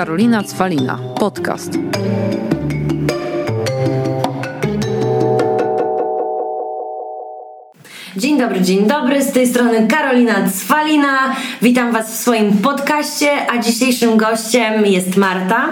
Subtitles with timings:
[0.00, 0.96] Karolina Cwalina.
[1.14, 1.76] Podcast.
[8.20, 11.36] Dzień dobry, dzień dobry, z tej strony Karolina Cwalina.
[11.62, 15.68] Witam Was w swoim podcaście, a dzisiejszym gościem jest Marta,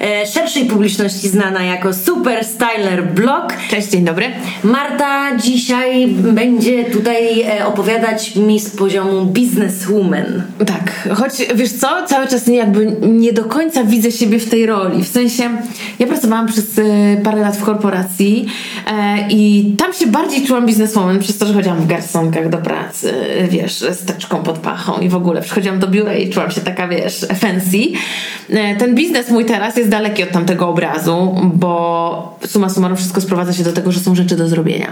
[0.00, 3.52] e, szerszej publiczności znana jako Super Styler Blog.
[3.70, 4.26] Cześć, dzień dobry.
[4.64, 10.42] Marta dzisiaj będzie tutaj e, opowiadać mi z poziomu businesswoman.
[10.58, 15.04] Tak, choć wiesz co, cały czas jakby nie do końca widzę siebie w tej roli.
[15.04, 15.50] W sensie,
[15.98, 16.82] ja pracowałam przez e,
[17.24, 18.46] parę lat w korporacji
[19.30, 23.14] i tam się bardziej czułam bizneswoman przez to, że chodziłam w garsonkach do pracy,
[23.48, 26.88] wiesz, z teczką pod pachą i w ogóle przychodziłam do biura i czułam się taka,
[26.88, 27.78] wiesz, fancy.
[28.50, 33.52] E, ten biznes mój teraz jest daleki od tamtego obrazu, bo suma summarum wszystko sprowadza
[33.52, 34.88] się do tego, że są rzeczy do zrobienia,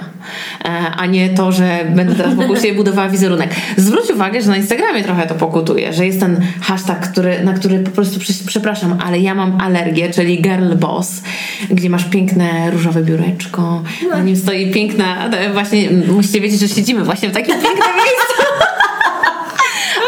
[0.65, 3.51] e, a nie to, że będę teraz wokół siebie budowała wizerunek.
[3.77, 7.79] Zwróć uwagę, że na Instagramie trochę to pokutuje, że jest ten hashtag, który, na który
[7.79, 11.23] po prostu, przepraszam, ale ja mam alergię, czyli girl boss,
[11.71, 17.29] gdzie masz piękne różowe biureczko, na nim stoi piękna, właśnie musicie wiedzieć, że siedzimy właśnie
[17.29, 18.43] w takim pięknym miejscu.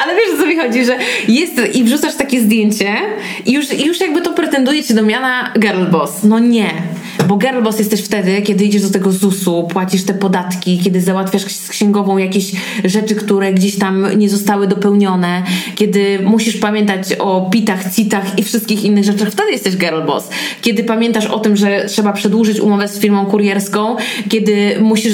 [0.05, 2.97] Ale wiesz, o co mi chodzi, że jest i wrzucasz takie zdjęcie
[3.47, 6.23] i już, już jakby to pretenduje ci do miana girl boss.
[6.23, 6.73] No nie.
[7.29, 11.43] Bo girl boss jesteś wtedy, kiedy idziesz do tego ZUS-u, płacisz te podatki, kiedy załatwiasz
[11.43, 12.53] z księgową jakieś
[12.85, 15.43] rzeczy, które gdzieś tam nie zostały dopełnione,
[15.75, 20.29] kiedy musisz pamiętać o pitach, citach i wszystkich innych rzeczach, wtedy jesteś girl boss.
[20.63, 23.97] Kiedy pamiętasz o tym, że trzeba przedłużyć umowę z firmą kurierską,
[24.29, 25.13] kiedy musisz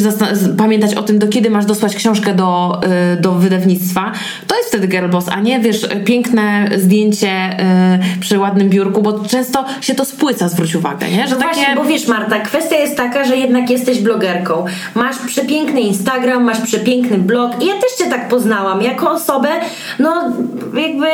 [0.59, 2.81] pamiętać o tym, do kiedy masz dosłać książkę do,
[3.17, 4.13] y, do wydawnictwa,
[4.47, 7.57] to jest wtedy girl boss, a nie wiesz, piękne zdjęcie
[8.17, 11.29] y, przy ładnym biurku, bo często się to spłyca, zwróć uwagę, nie?
[11.29, 11.55] Że no takie...
[11.55, 14.65] właśnie, wiesz Marta, kwestia jest taka, że jednak jesteś blogerką.
[14.95, 19.49] Masz przepiękny Instagram, masz przepiękny blog i ja też Cię tak poznałam jako osobę,
[19.99, 20.33] no
[20.75, 21.07] jakby,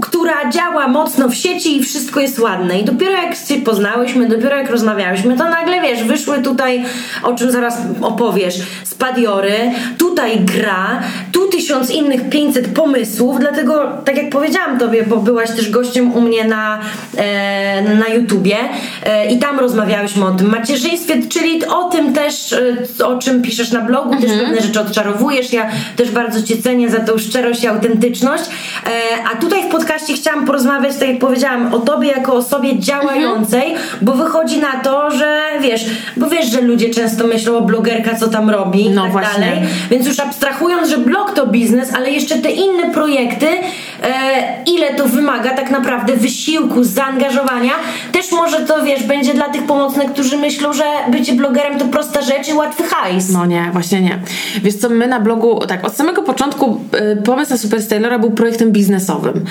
[0.00, 2.80] która działa mocno w sieci i wszystko jest ładne.
[2.80, 6.84] I dopiero jak Cię poznałyśmy, dopiero jak rozmawiałyśmy, to nagle wiesz, wyszły tutaj,
[7.22, 11.00] o czym zaraz opowiesz, spadiory, tutaj gra,
[11.32, 16.20] tu tysiąc innych 500 pomysłów, dlatego tak jak powiedziałam Tobie, bo byłaś też gościem u
[16.20, 16.78] mnie na,
[17.16, 18.56] e, na YouTubie
[19.04, 19.58] e, i tam
[19.92, 22.52] rozmawiałyśmy o tym macierzyństwie, czyli o tym też,
[23.00, 24.22] e, o czym piszesz na blogu, mhm.
[24.22, 25.52] też pewne rzeczy odczarowujesz.
[25.52, 28.44] Ja też bardzo Cię cenię za tą szczerość i autentyczność.
[28.86, 28.90] E,
[29.32, 33.88] a tutaj w podcaście chciałam porozmawiać, tak jak powiedziałam, o Tobie jako osobie działającej, mhm.
[34.02, 35.84] bo wychodzi na to, że wiesz,
[36.16, 39.40] bo wiesz, że ludzie często myślą o blogerka, co tam robi no i tak właśnie.
[39.40, 39.58] dalej.
[39.90, 43.62] Więc już abstrahując, że blog to biznes, ale jeszcze te inne projekty, e,
[44.66, 47.72] ile to wymaga tak naprawdę wysiłku, zaangażowania,
[48.12, 49.66] też może to wiesz, będzie dla tych
[50.12, 53.30] którzy myślą, że bycie blogerem to prosta rzecz i łatwy hajs.
[53.30, 54.18] No nie, właśnie nie.
[54.62, 56.80] Wiesz co, my na blogu, tak, od samego początku
[57.18, 59.44] y, pomysł na Super Stylera był projektem biznesowym.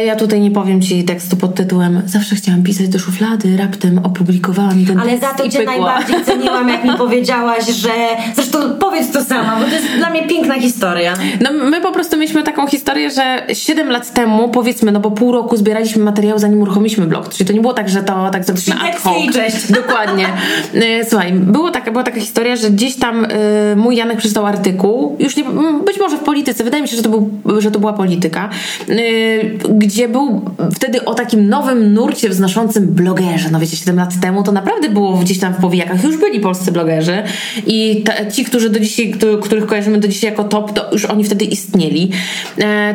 [0.00, 3.98] Y, ja tutaj nie powiem Ci tekstu pod tytułem Zawsze chciałam pisać do szuflady, raptem
[3.98, 7.90] opublikowałam ten Ale za to Cię najbardziej ceniłam, jak mi powiedziałaś, że...
[8.34, 11.14] Zresztą powiedz to sama, bo to jest dla mnie piękna historia.
[11.40, 15.32] No my po prostu mieliśmy taką historię, że 7 lat temu, powiedzmy, no bo pół
[15.32, 17.28] roku zbieraliśmy materiał, zanim uruchomiliśmy blog.
[17.28, 19.24] Czyli to nie było tak, że to tak zrobiliśmy ad hoc.
[19.24, 19.56] i cześć.
[19.76, 20.26] Dokładnie.
[20.74, 23.28] E, słuchaj, było taka, była taka historia, że gdzieś tam y,
[23.76, 25.44] mój Janek przeczytał artykuł, już nie,
[25.84, 28.50] być może w polityce, wydaje mi się, że to, był, że to była polityka,
[28.88, 30.42] y, gdzie był
[30.74, 33.48] wtedy o takim nowym nurcie wznoszącym blogerze.
[33.52, 36.72] No wiecie, 7 lat temu to naprawdę było gdzieś tam w powijakach, już byli polscy
[36.72, 37.22] blogerzy
[37.66, 41.24] i ta, ci, którzy do dzisiaj, których kojarzymy do dzisiaj jako top, to już oni
[41.24, 42.12] wtedy istnieli.
[42.60, 42.94] E,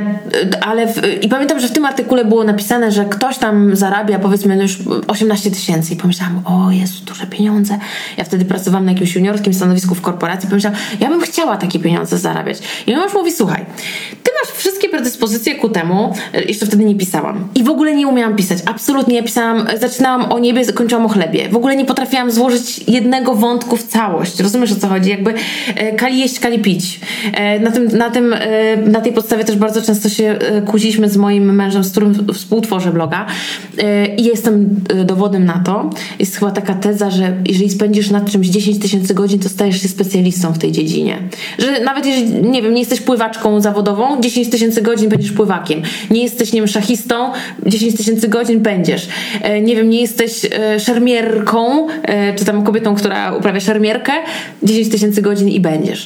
[0.62, 4.62] ale w, i pamiętam, że w tym artykule było napisane, że ktoś tam zarabia powiedzmy
[4.62, 7.80] już 18 tysięcy i pomyślałam, o Jezu, duże pieniądze.
[8.18, 12.18] Ja wtedy pracowałam na jakimś juniorskim stanowisku w korporacji pomyślałam, ja bym chciała takie pieniądze
[12.18, 12.58] zarabiać.
[12.88, 13.66] I mąż mówi, słuchaj,
[14.24, 17.48] ty masz wszystkie predyspozycje ku temu, e, jeszcze wtedy nie pisałam.
[17.56, 18.60] I w ogóle nie umiałam pisać.
[18.66, 19.16] Absolutnie.
[19.16, 21.50] Ja pisałam, zaczynałam o niebie, kończyłam o chlebie.
[21.50, 24.40] W ogóle nie potrafiłam złożyć jednego wątku w całość.
[24.40, 25.10] Rozumiesz o co chodzi?
[25.10, 25.34] Jakby
[25.76, 27.00] e, kali jeść, kali pić.
[27.34, 28.36] E, na, tym, na, tym,
[28.86, 33.26] na tej podstawie też bardzo często się kłóciliśmy z moim mężem, z którym współtworzę bloga.
[34.18, 35.90] I jestem dowodem na to.
[36.20, 39.88] Jest chyba taka teza, że jeżeli spędzisz nad czymś 10 tysięcy godzin, to stajesz się
[39.88, 41.18] specjalistą w tej dziedzinie.
[41.60, 45.82] Że nawet jeżeli, nie wiem, nie jesteś pływaczką zawodową, 10 tysięcy godzin będziesz pływakiem.
[46.12, 47.32] Nie jesteś, nie wiem, szachistą,
[47.66, 49.08] 10 tysięcy godzin będziesz.
[49.42, 54.12] E, nie wiem, nie jesteś e, szermierką, e, czy tam kobietą, która uprawia szermierkę,
[54.64, 56.06] 10 tysięcy godzin i będziesz.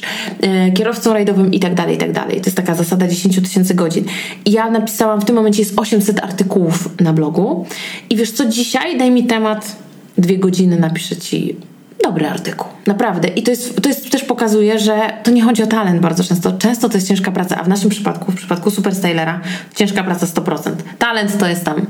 [0.74, 2.40] Kierowcą rajdowym i tak dalej, i tak dalej.
[2.40, 4.04] To jest taka zasada 10 tysięcy godzin.
[4.46, 7.66] Ja napisałam, w tym momencie jest 800 artykułów na blogu
[8.10, 9.76] i wiesz co, dzisiaj daj mi temat,
[10.18, 11.56] dwie godziny napiszę ci
[12.04, 12.68] dobry artykuł.
[12.86, 13.28] Naprawdę.
[13.28, 16.52] I to jest, to jest też pokazuje, że to nie chodzi o talent bardzo często.
[16.52, 19.40] Często to jest ciężka praca, a w naszym przypadku, w przypadku Super Stylera,
[19.74, 20.72] ciężka praca 100%.
[20.98, 21.86] Talent to jest tam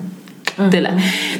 [0.71, 0.93] Tyle.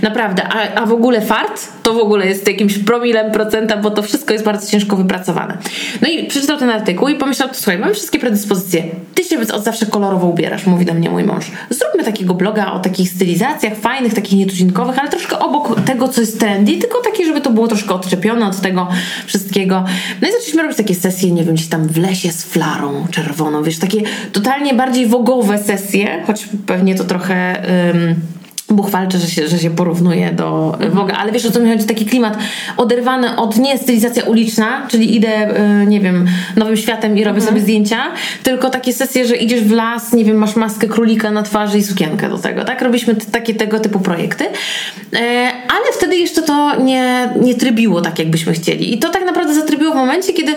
[0.03, 0.43] Naprawdę.
[0.49, 4.33] A, a w ogóle fart to w ogóle jest jakimś promilem procenta, bo to wszystko
[4.33, 5.59] jest bardzo ciężko wypracowane.
[6.03, 8.83] No i przeczytał ten artykuł i pomyślał, słuchaj, mamy wszystkie predyspozycje.
[9.15, 11.45] Ty się od zawsze kolorowo ubierasz, mówi do mnie mój mąż.
[11.71, 16.41] Zróbmy takiego bloga o takich stylizacjach fajnych, takich nietuzinkowych, ale troszkę obok tego, co jest
[16.41, 18.89] trendy, tylko takie, żeby to było troszkę odczepione od tego
[19.27, 19.85] wszystkiego.
[20.23, 23.63] No i zaczęliśmy robić takie sesje, nie wiem, gdzieś tam w lesie z flarą czerwoną,
[23.63, 24.03] wiesz, takie
[24.33, 27.63] totalnie bardziej wogowe sesje, choć pewnie to trochę...
[28.71, 32.07] buchwalcze, że się, że się porównuje do Woga, ale wiesz o co mi chodzi, taki
[32.07, 32.39] klimat
[32.77, 36.27] oderwany od nie stylizacja uliczna, czyli idę, y, nie wiem,
[36.57, 37.49] nowym światem i robię mhm.
[37.49, 37.99] sobie zdjęcia,
[38.43, 41.83] tylko takie sesje, że idziesz w las, nie wiem, masz maskę królika na twarzy i
[41.83, 42.83] sukienkę do tego, tak?
[42.83, 44.45] Robiliśmy takie tego typu projekty,
[45.15, 49.55] e, ale wtedy jeszcze to nie, nie trybiło tak, jakbyśmy chcieli i to tak naprawdę
[49.55, 50.55] zatrybiło w momencie, kiedy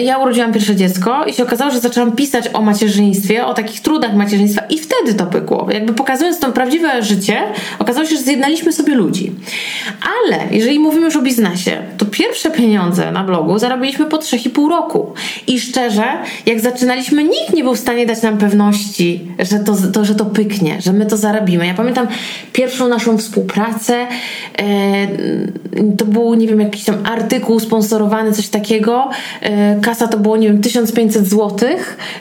[0.00, 4.14] ja urodziłam pierwsze dziecko i się okazało, że zaczęłam pisać o macierzyństwie, o takich trudach
[4.14, 7.42] macierzyństwa i wtedy to pykło, jakby pokazując to prawdziwe życie,
[7.78, 9.32] okazało się, że zjednaliśmy sobie ludzi.
[10.20, 15.14] Ale jeżeli mówimy już o biznesie, to pierwsze pieniądze na blogu zarobiliśmy po 3,5 roku.
[15.46, 16.04] I szczerze,
[16.46, 20.24] jak zaczynaliśmy, nikt nie był w stanie dać nam pewności, że to, to, że to
[20.24, 21.66] pyknie, że my to zarobimy.
[21.66, 22.06] Ja pamiętam
[22.52, 24.06] pierwszą naszą współpracę,
[25.98, 29.10] to był, nie wiem, jakiś tam artykuł sponsorowany, coś takiego.
[29.40, 31.68] E, kasa to było, nie wiem, 1500 zł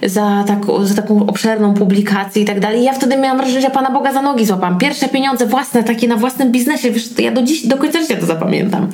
[0.03, 2.83] za, tak, za taką obszerną publikację i tak dalej.
[2.83, 4.77] Ja wtedy miałam wrażenie, że Pana Boga za nogi złapam.
[4.77, 8.25] Pierwsze pieniądze własne, takie na własnym biznesie, wiesz, ja do dziś, do końca życia to
[8.25, 8.87] zapamiętam.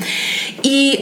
[0.63, 0.97] I, yy,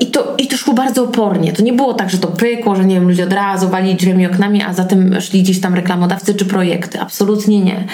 [0.00, 1.52] i, to, I to szło bardzo opornie.
[1.52, 4.26] To nie było tak, że to pykło, że nie wiem, ludzie od razu walili drzwiami
[4.26, 7.00] oknami, a za tym szli gdzieś tam reklamodawcy czy projekty.
[7.00, 7.84] Absolutnie nie.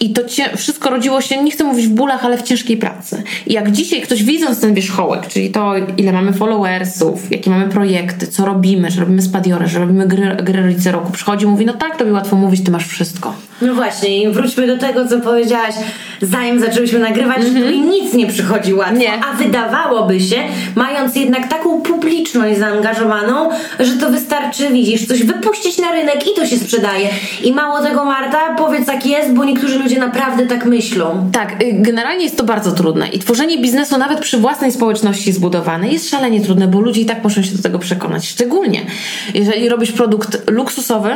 [0.00, 3.22] I to cie, wszystko rodziło się, nie chcę mówić w bólach, ale w ciężkiej pracy.
[3.46, 8.26] I jak dzisiaj ktoś widząc ten wierzchołek, czyli to, ile mamy followersów, jakie mamy projekty,
[8.26, 11.72] co robimy, że robimy spadiorę, że robimy gry, gry rodzice roku, przychodzi i mówi, no
[11.72, 13.34] tak, tobie łatwo mówić, ty masz wszystko.
[13.62, 15.74] No właśnie, i wróćmy do tego, co powiedziałaś,
[16.22, 17.64] zanim zaczęłyśmy nagrywać, mm -hmm.
[17.64, 18.96] że nic nie przychodzi łatwo.
[18.96, 19.24] Nie.
[19.24, 20.36] A wydawałoby się,
[20.74, 23.50] mając jednak taką publiczność zaangażowaną,
[23.80, 27.08] że to wystarczy, widzisz, coś wypuścić na rynek i to się sprzedaje.
[27.44, 31.30] I mało tego, Marta, powiedz tak jest, bo niektórzy ludzie naprawdę tak myślą.
[31.32, 35.92] Tak, y, generalnie jest to bardzo trudne i tworzenie biznesu nawet przy własnej społeczności zbudowanej
[35.92, 38.28] jest szalenie trudne, bo ludzie i tak muszą się do tego przekonać.
[38.28, 38.86] Szczególnie
[39.34, 41.10] jeżeli robisz produkt luksusowy,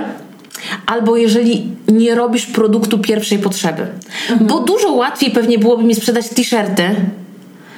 [0.86, 3.86] albo jeżeli nie robisz produktu pierwszej potrzeby.
[4.30, 4.46] Mhm.
[4.46, 6.94] Bo dużo łatwiej pewnie byłoby mi sprzedać t-shirty,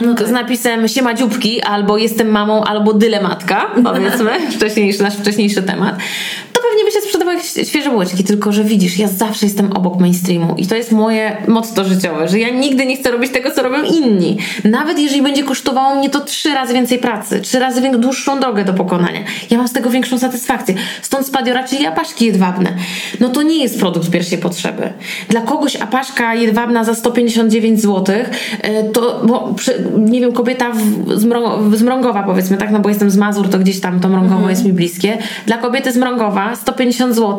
[0.00, 0.29] no tak.
[0.29, 5.97] z napisem siema dzióbki, albo jestem mamą, albo dylematka, powiedzmy, wcześniejszy, nasz wcześniejszy temat,
[6.53, 7.33] pewnie by się sprzedawały
[7.64, 11.85] świeże bułeczki, tylko że widzisz, ja zawsze jestem obok mainstreamu i to jest moje motto
[11.85, 14.38] życiowe, że ja nigdy nie chcę robić tego, co robią inni.
[14.64, 18.75] Nawet jeżeli będzie kosztowało mnie to trzy razy więcej pracy, trzy razy dłuższą drogę do
[18.75, 19.20] pokonania,
[19.50, 20.75] ja mam z tego większą satysfakcję.
[21.02, 22.73] Stąd spadiora, czyli apaszki jedwabne.
[23.20, 24.93] No to nie jest produkt pierwszej potrzeby.
[25.29, 28.17] Dla kogoś apaszka jedwabna za 159 zł,
[28.62, 29.55] e, to, bo
[29.99, 33.81] nie wiem, kobieta w, z, Mrągowa powiedzmy, tak, no bo jestem z Mazur, to gdzieś
[33.81, 34.50] tam to Mrągowo mhm.
[34.50, 35.19] jest mi bliskie.
[35.47, 37.34] Dla kobiety z Mrągowa 150 zł,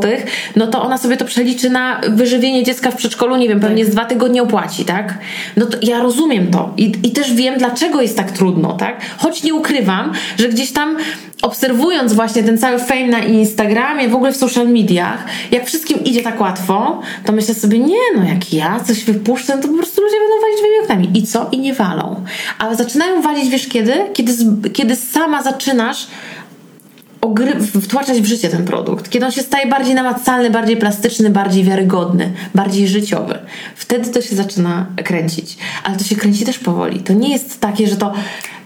[0.55, 3.91] no to ona sobie to przeliczy na wyżywienie dziecka w przedszkolu, nie wiem, pewnie tak.
[3.91, 5.17] z dwa tygodnie opłaci, tak?
[5.57, 9.01] No to ja rozumiem to i, i też wiem, dlaczego jest tak trudno, tak?
[9.17, 10.97] Choć nie ukrywam, że gdzieś tam
[11.41, 16.21] obserwując właśnie ten cały fame na Instagramie, w ogóle w social mediach, jak wszystkim idzie
[16.21, 20.15] tak łatwo, to myślę sobie, nie no, jak ja coś wypuszczę, to po prostu ludzie
[20.19, 21.19] będą walić drzwiami oknami.
[21.23, 21.49] I co?
[21.51, 22.23] I nie walą.
[22.59, 23.93] Ale zaczynają walić, wiesz kiedy?
[24.13, 24.33] Kiedy,
[24.73, 26.07] kiedy sama zaczynasz
[27.25, 31.63] ogry- wtłaczać w życie ten produkt, kiedy on się staje bardziej namacalny, bardziej plastyczny, bardziej
[31.63, 33.39] wiarygodny, bardziej życiowy.
[33.75, 35.57] Wtedy to się zaczyna kręcić.
[35.83, 36.99] Ale to się kręci też powoli.
[36.99, 38.13] To nie jest takie, że to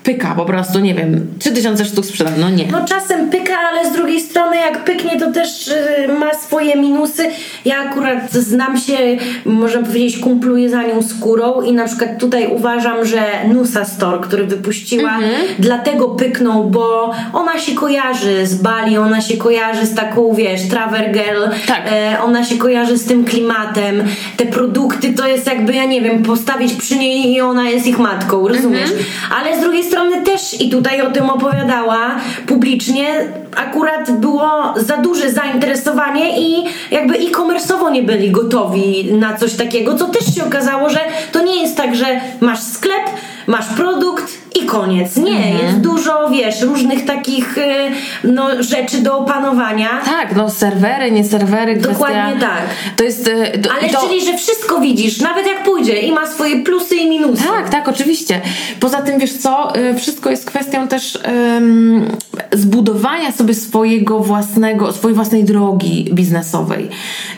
[0.03, 2.67] pyka po prostu, nie wiem, 3000 sztuk sprzedam, no nie.
[2.71, 7.29] No czasem pyka, ale z drugiej strony jak pyknie, to też y, ma swoje minusy.
[7.65, 8.97] Ja akurat znam się,
[9.45, 13.21] można powiedzieć, kumpluję za nią skórą i na przykład tutaj uważam, że
[13.53, 15.33] Nusa Store, który wypuściła, mhm.
[15.59, 21.11] dlatego pyknął, bo ona się kojarzy z Bali, ona się kojarzy z taką, wiesz, Traver
[21.11, 21.81] Girl, tak.
[21.91, 24.03] e, ona się kojarzy z tym klimatem.
[24.37, 27.99] Te produkty to jest jakby, ja nie wiem, postawić przy niej i ona jest ich
[27.99, 28.91] matką, rozumiesz?
[28.91, 29.05] Mhm.
[29.39, 32.15] Ale z drugiej strony też i tutaj o tym opowiadała
[32.47, 39.97] publicznie, akurat było za duże zainteresowanie i jakby e-commerce'owo nie byli gotowi na coś takiego,
[39.97, 40.99] co też się okazało, że
[41.31, 42.05] to nie jest tak, że
[42.39, 43.03] masz sklep,
[43.47, 45.17] masz produkt i koniec.
[45.17, 45.65] Nie, mhm.
[45.65, 47.91] jest dużo, wiesz, różnych takich y,
[48.23, 49.89] no, rzeczy do opanowania.
[50.05, 51.93] Tak, no serwery, nie serwery, kwestia...
[51.93, 52.61] Dokładnie tak.
[52.95, 53.27] To jest...
[53.27, 54.01] Y, to, Ale to...
[54.01, 57.43] czyli, że wszystko widzisz, nawet jak pójdzie i ma swoje plusy i minusy.
[57.43, 58.41] Tak, tak, oczywiście.
[58.79, 62.07] Poza tym, wiesz co, y, wszystko jest kwestią też um,
[62.79, 66.89] zbudowania sobie swojego własnego, swojej własnej drogi biznesowej.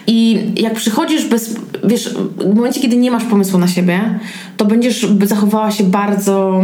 [0.08, 4.20] I jak przychodzisz bez, wiesz, w momencie, kiedy nie masz pomysłu na siebie,
[4.58, 6.64] to będziesz zachowała się bardzo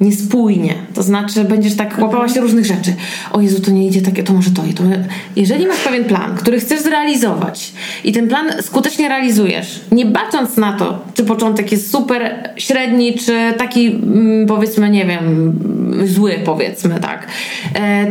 [0.00, 0.74] niespójnie.
[0.94, 2.94] To znaczy, będziesz tak łapała się różnych rzeczy.
[3.32, 4.82] O Jezu, to nie idzie takie, to może to i to.
[5.36, 7.72] Jeżeli masz pewien plan, który chcesz zrealizować
[8.04, 13.32] i ten plan skutecznie realizujesz, nie bacząc na to, czy początek jest super, średni, czy
[13.58, 15.52] taki mm, powiedzmy, nie wiem,
[16.04, 17.26] zły powiedzmy, tak.
[17.74, 18.06] E,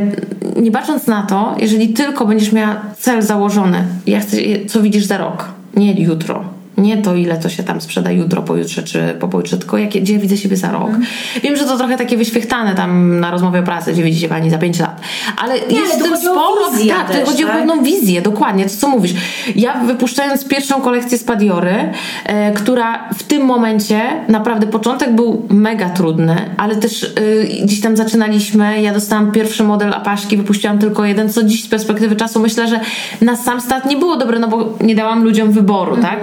[0.61, 5.17] nie bacząc na to, jeżeli tylko będziesz miała cel założony, ja chcę, co widzisz za
[5.17, 9.57] rok, nie jutro, nie to, ile to się tam sprzeda jutro, pojutrze czy po pojutrze,
[9.57, 10.89] tylko jakie, gdzie widzę siebie za rok.
[10.89, 11.01] Mm.
[11.43, 14.57] Wiem, że to trochę takie wyświechtane tam na rozmowie o pracy, gdzie widzicie pani za
[14.57, 15.01] 5 lat.
[15.37, 16.59] Ale nie, jest ale w tym sporo.
[16.89, 17.55] Tak, też, chodzi tak?
[17.55, 19.13] o pewną wizję, dokładnie, to co mówisz.
[19.55, 21.91] Ja wypuszczając pierwszą kolekcję Spadiory,
[22.25, 27.97] e, która w tym momencie naprawdę początek był mega trudny, ale też e, gdzieś tam
[27.97, 28.81] zaczynaliśmy.
[28.81, 32.79] Ja dostałam pierwszy model apaszki, wypuściłam tylko jeden, co dziś z perspektywy czasu myślę, że
[33.21, 36.05] na sam start nie było dobre, no bo nie dałam ludziom wyboru, mm.
[36.05, 36.19] tak?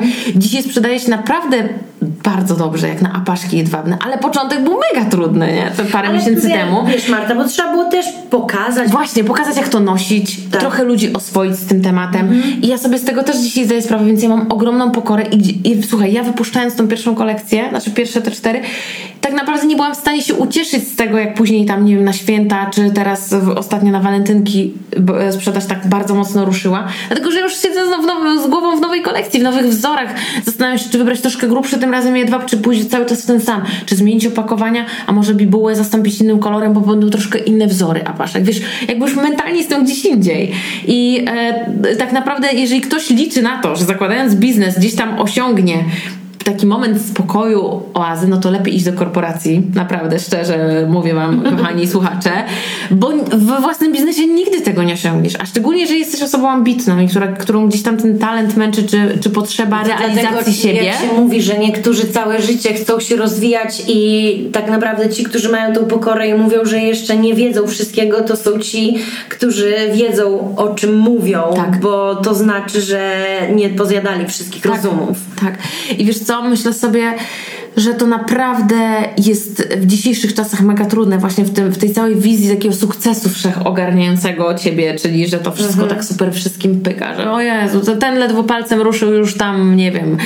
[0.47, 1.69] Dzisiaj sprzedaje się naprawdę
[2.27, 5.71] bardzo dobrze, jak na apaszki jedwabne, ale początek był mega trudny, nie?
[5.77, 6.87] To parę Ale miesięcy wie, temu.
[6.87, 8.91] Wiesz, Marta, bo trzeba było też pokazać.
[8.91, 10.61] Właśnie, pokazać jak to nosić, Tak.
[10.61, 12.43] trochę ludzi oswoić z tym tematem.
[12.63, 15.71] I ja sobie z tego też dzisiaj zdaję sprawę, więc ja mam ogromną pokorę i,
[15.71, 18.61] i słuchaj, ja wypuszczając tą pierwszą kolekcję, znaczy pierwsze te cztery,
[19.21, 22.05] tak naprawdę nie byłam w stanie się ucieszyć z tego, jak później tam, nie wiem,
[22.05, 24.75] na święta, czy teraz ostatnio na walentynki
[25.21, 26.87] e, sprzedaż tak bardzo mocno ruszyła.
[27.09, 30.15] Dlatego, że już siedzę znowu nowym, z głową w nowej kolekcji, w nowych wzorach.
[30.45, 33.41] Zastanawiam się, czy wybrać troszkę grubszy tym razem jedwab, czy pójść cały czas w ten
[33.41, 33.63] sam.
[33.87, 38.45] Czy zmienić opakowania, a może bibułę zastąpić innym kolorem, bo będą troszkę inne wzory apaszek.
[38.45, 40.53] Wiesz, jakby już mentalnie jestem gdzieś indziej.
[40.87, 45.85] I e, tak naprawdę, jeżeli ktoś liczy na to, że zakładając biznes gdzieś tam osiągnie
[46.47, 49.63] taki moment spokoju, oazy, no to lepiej iść do korporacji.
[49.75, 52.31] Naprawdę, szczerze mówię wam, kochani słuchacze,
[52.91, 55.37] bo we własnym biznesie nigdy tego nie osiągniesz.
[55.41, 59.19] A szczególnie, jeżeli jesteś osobą ambitną i która, którą gdzieś tam ten talent męczy, czy,
[59.21, 60.85] czy potrzeba realizacji Dlatego, siebie.
[60.85, 65.49] Jak się mówi, że niektórzy całe życie chcą się rozwijać i tak naprawdę ci, którzy
[65.49, 68.99] mają tą pokorę i mówią, że jeszcze nie wiedzą wszystkiego, to są ci,
[69.29, 71.81] którzy wiedzą o czym mówią, Tak.
[71.81, 73.17] bo to znaczy, że
[73.55, 75.19] nie pozjadali wszystkich rozumów.
[75.41, 75.59] Tak.
[75.99, 77.15] I wiesz co, myślę sobie,
[77.77, 78.77] że to naprawdę
[79.19, 83.29] jest w dzisiejszych czasach mega trudne właśnie w, tym, w tej całej wizji takiego sukcesu
[83.29, 85.89] wszechogarniającego ciebie, czyli że to wszystko Mhm.
[85.99, 89.93] tak super wszystkim pyka, że o Jezu, to ten ledwo palcem ruszył już tam, nie
[89.93, 90.17] wiem,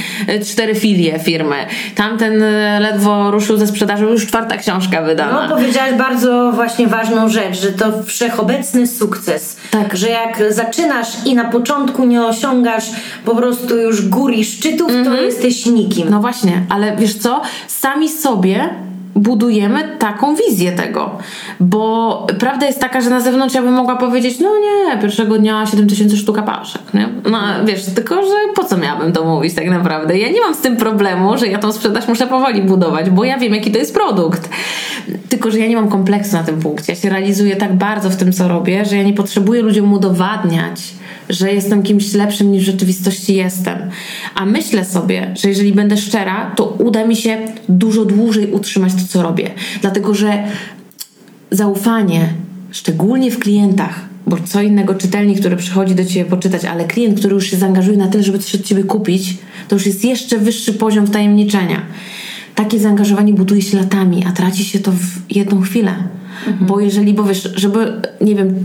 [0.46, 1.56] cztery filie firmy,
[1.94, 2.44] tamten
[2.80, 5.48] ledwo ruszył ze sprzedażą, już czwarta książka wydana.
[5.48, 9.56] No, powiedziałaś bardzo właśnie ważną rzecz, że to wszechobecny sukces.
[9.70, 9.96] Tak.
[9.96, 12.90] Że jak zaczynasz i na początku nie osiągasz
[13.24, 16.08] po prostu już gór i szczytów, to jesteś nikim.
[16.10, 17.39] No właśnie, ale wiesz co?
[17.66, 18.74] Sami sobie
[19.14, 21.18] budujemy taką wizję tego.
[21.60, 25.66] Bo prawda jest taka, że na zewnątrz ja bym mogła powiedzieć, no nie, pierwszego dnia
[25.66, 27.08] 7000 sztuka paszek, nie?
[27.30, 30.18] No wiesz, tylko, że po co miałabym to mówić tak naprawdę?
[30.18, 33.38] Ja nie mam z tym problemu, że ja tą sprzedaż muszę powoli budować, bo ja
[33.38, 34.48] wiem, jaki to jest produkt.
[35.28, 36.92] Tylko, że ja nie mam kompleksu na tym punkcie.
[36.92, 40.80] Ja się realizuję tak bardzo w tym, co robię, że ja nie potrzebuję ludziom udowadniać,
[41.28, 43.78] że jestem kimś lepszym niż w rzeczywistości jestem.
[44.34, 47.38] A myślę sobie, że jeżeli będę szczera, to uda mi się
[47.68, 49.50] dużo dłużej utrzymać to, co robię.
[49.80, 50.44] Dlatego, że
[51.50, 52.28] zaufanie,
[52.70, 57.34] szczególnie w klientach, bo co innego czytelnik, który przychodzi do ciebie poczytać, ale klient, który
[57.34, 59.36] już się zaangażuje na tyle, żeby coś od ciebie kupić,
[59.68, 61.82] to już jest jeszcze wyższy poziom wtajemniczenia.
[62.54, 65.94] Takie zaangażowanie buduje się latami, a traci się to w jedną chwilę.
[66.60, 68.64] Bo jeżeli, bo wiesz, żeby, nie wiem, wi-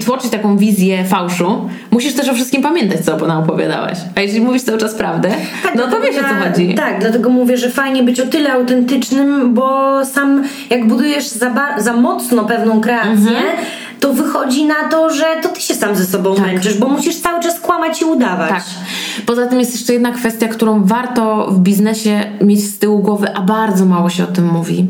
[0.00, 3.98] tworzyć taką wizję fałszu, musisz też o wszystkim pamiętać, co ona opowiadałaś.
[4.14, 5.30] A jeżeli mówisz cały czas prawdę,
[5.76, 6.74] no to wiesz o co chodzi.
[6.74, 11.92] Tak, dlatego mówię, że fajnie być o tyle autentycznym, bo sam jak budujesz za, za
[11.92, 13.44] mocno pewną kreację, Mhm.
[14.00, 17.40] to wychodzi na to, że to ty się sam ze sobą męczysz, bo musisz cały
[17.42, 18.48] czas kłamać i udawać.
[18.50, 18.62] Tak.
[19.26, 23.40] Poza tym jest jeszcze jedna kwestia, którą warto w biznesie mieć z tyłu głowy, a
[23.40, 24.86] bardzo mało się o tym mówi.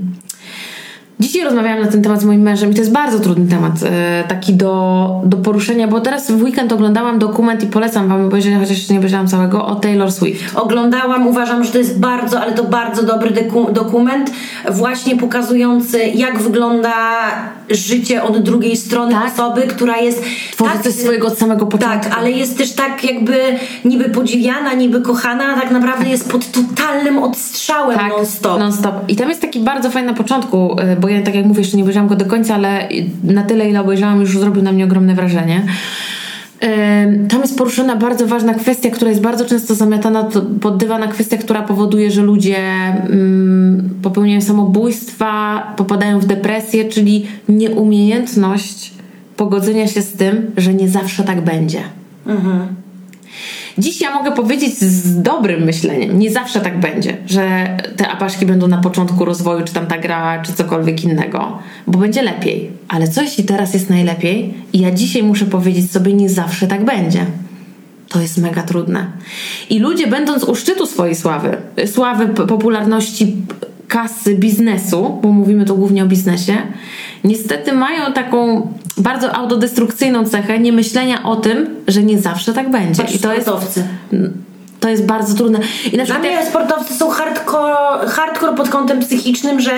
[1.20, 4.24] Dzisiaj rozmawiałam na ten temat z moim mężem i to jest bardzo trudny temat, e,
[4.28, 8.70] taki do, do poruszenia, bo teraz w weekend oglądałam dokument i polecam wam obejrzenie, chociaż
[8.76, 10.56] jeszcze nie obejrzałam całego, o Taylor Swift.
[10.56, 13.30] Oglądałam, uważam, że to jest bardzo, ale to bardzo dobry
[13.72, 14.30] dokument,
[14.70, 16.92] właśnie pokazujący, jak wygląda
[17.70, 19.32] życie od drugiej strony Tak.
[19.32, 20.24] osoby, która jest.
[20.52, 22.08] Tworzy coś swojego od samego początku.
[22.08, 23.38] Tak, ale jest też tak jakby
[23.84, 28.58] niby podziwiana, niby kochana, a tak naprawdę jest pod totalnym odstrzałem Tak, non-stop.
[28.58, 28.94] non-stop.
[29.08, 31.82] I tam jest taki bardzo fajny na początku, y, ja tak jak mówię, jeszcze nie
[31.82, 32.88] obejrzałam go do końca, ale
[33.24, 35.62] na tyle ile obejrzałam już zrobił na mnie ogromne wrażenie.
[37.28, 40.28] Tam jest poruszona bardzo ważna kwestia, która jest bardzo często zamiatana
[40.60, 48.92] pod dywan, kwestia, która powoduje, że ludzie mm, popełniają samobójstwa, popadają w depresję, czyli nieumiejętność
[49.36, 51.80] pogodzenia się z tym, że nie zawsze tak będzie.
[53.78, 58.68] Dziś ja mogę powiedzieć z dobrym myśleniem, nie zawsze tak będzie, że te apaszki będą
[58.68, 62.70] na początku rozwoju, czy tam ta gra, czy cokolwiek innego, bo będzie lepiej.
[62.88, 66.84] Ale co jeśli teraz jest najlepiej i ja dzisiaj muszę powiedzieć sobie, nie zawsze tak
[66.84, 67.26] będzie.
[68.08, 69.06] To jest mega trudne.
[69.70, 71.56] I ludzie, będąc u szczytu swojej sławy,
[71.86, 73.36] sławy, popularności,
[73.88, 76.56] kasy, biznesu, bo mówimy tu głównie o biznesie,
[77.24, 78.68] niestety mają taką
[78.98, 83.02] bardzo autodestrukcyjną cechę nie myślenia o tym, że nie zawsze tak będzie.
[83.02, 83.50] Patrz, I to jest.
[84.80, 85.58] To jest bardzo trudne.
[85.92, 89.72] I na Dla przykład mnie jak- sportowcy są hardcore, hardcore pod kątem psychicznym, że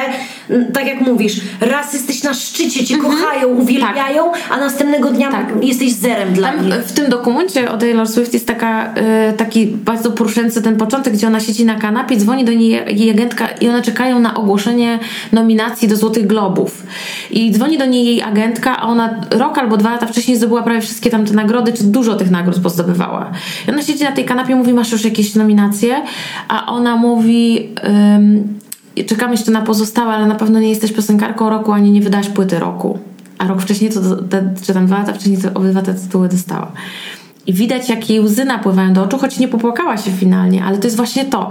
[0.50, 5.46] mm, tak jak mówisz, raz jesteś na szczycie, cię kochają, uwielbiają, a następnego dnia Tak.
[5.62, 6.74] jesteś zerem dla Tam nich.
[6.74, 8.94] w tym dokumencie o Taylor Swift jest taka,
[9.30, 13.10] y, taki bardzo poruszający ten początek, gdzie ona siedzi na kanapie, dzwoni do niej jej
[13.10, 14.98] agentka i one czekają na ogłoszenie
[15.32, 16.82] nominacji do Złotych Globów.
[17.30, 20.80] I dzwoni do niej jej agentka, a ona rok albo dwa lata wcześniej zdobyła prawie
[20.80, 23.30] wszystkie tam te nagrody, czy dużo tych nagród pozdobywała.
[23.68, 26.02] I ona siedzi na tej kanapie i mówi, masz już jakieś nominacje?
[26.48, 27.68] A ona mówi...
[28.16, 28.60] Ym,
[29.06, 32.58] Czekam jeszcze na pozostałe, ale na pewno nie jesteś piosenkarką roku, ani nie wydasz płyty
[32.58, 32.98] roku.
[33.38, 36.72] A rok wcześniej, to, te, czy tam dwa lata wcześniej, to obydwa te tytuły dostała.
[37.46, 40.86] I widać, jak jej łzy napływają do oczu, choć nie popłakała się finalnie, ale to
[40.86, 41.50] jest właśnie to.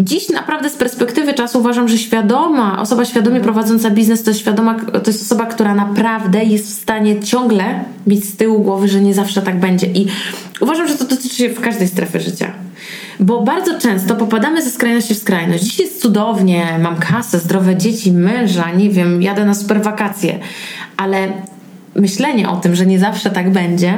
[0.00, 4.74] Dziś naprawdę z perspektywy czasu uważam, że świadoma, osoba świadomie prowadząca biznes to jest świadoma,
[4.74, 9.14] to jest osoba, która naprawdę jest w stanie ciągle mieć z tyłu głowy, że nie
[9.14, 9.86] zawsze tak będzie.
[9.86, 10.06] I
[10.60, 12.52] uważam, że to dotyczy się w każdej strefy życia.
[13.20, 15.64] Bo bardzo często popadamy ze skrajności w skrajność.
[15.64, 20.38] Dziś jest cudownie, mam kasę, zdrowe dzieci, męża, nie wiem, jadę na super wakacje,
[20.96, 21.32] ale
[21.94, 23.94] myślenie o tym, że nie zawsze tak będzie,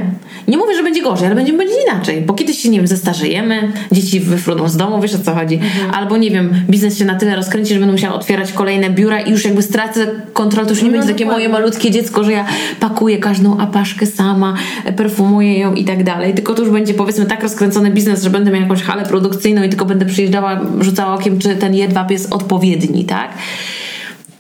[0.49, 3.73] nie mówię, że będzie gorzej, ale będzie, będzie inaczej, bo kiedyś się, nie wiem, zestarzejemy,
[3.93, 5.61] dzieci wyfruną z domu, wiesz o co chodzi,
[5.93, 9.31] albo nie wiem, biznes się na tyle rozkręci, że będę musiała otwierać kolejne biura i
[9.31, 12.47] już jakby stracę kontrolę, to już nie No, będzie takie moje malutkie dziecko, że ja
[12.81, 14.55] pakuję każdą apaszkę sama,
[14.97, 18.51] perfumuję ją i tak dalej, tylko to już będzie powiedzmy tak rozkręcony biznes, że będę
[18.51, 23.05] miała jakąś halę produkcyjną i tylko będę przyjeżdżała, rzucała okiem, czy ten jedwab jest odpowiedni,
[23.05, 23.31] tak?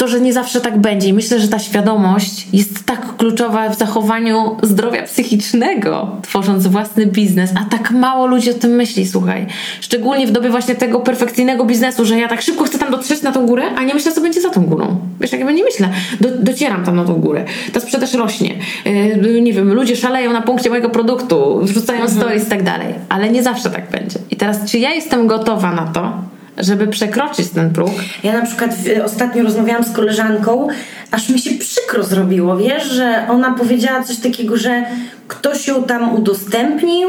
[0.00, 1.08] To, że nie zawsze tak będzie.
[1.08, 7.50] I myślę, że ta świadomość jest tak kluczowa w zachowaniu zdrowia psychicznego, tworząc własny biznes,
[7.56, 9.46] a tak mało ludzi o tym myśli, słuchaj.
[9.80, 13.32] Szczególnie w dobie właśnie tego perfekcyjnego biznesu, że ja tak szybko chcę tam dotrzeć na
[13.32, 14.96] tą górę, a nie myślę, co będzie za tą górą.
[15.20, 15.88] Wiesz, jakby nie myślę.
[16.20, 17.44] Do, docieram tam na tą górę.
[17.72, 18.54] Ta sprzedaż rośnie.
[18.84, 22.94] Yy, nie wiem, ludzie szaleją na punkcie mojego produktu, wrzucają stories i tak dalej.
[23.08, 24.18] Ale nie zawsze tak będzie.
[24.30, 26.12] I teraz, czy ja jestem gotowa na to,
[26.60, 27.90] żeby przekroczyć ten próg?
[28.24, 28.70] Ja na przykład
[29.04, 30.68] ostatnio rozmawiałam z koleżanką,
[31.10, 34.84] aż mi się przykro zrobiło, wiesz, że ona powiedziała coś takiego, że
[35.28, 37.08] ktoś ją tam udostępnił,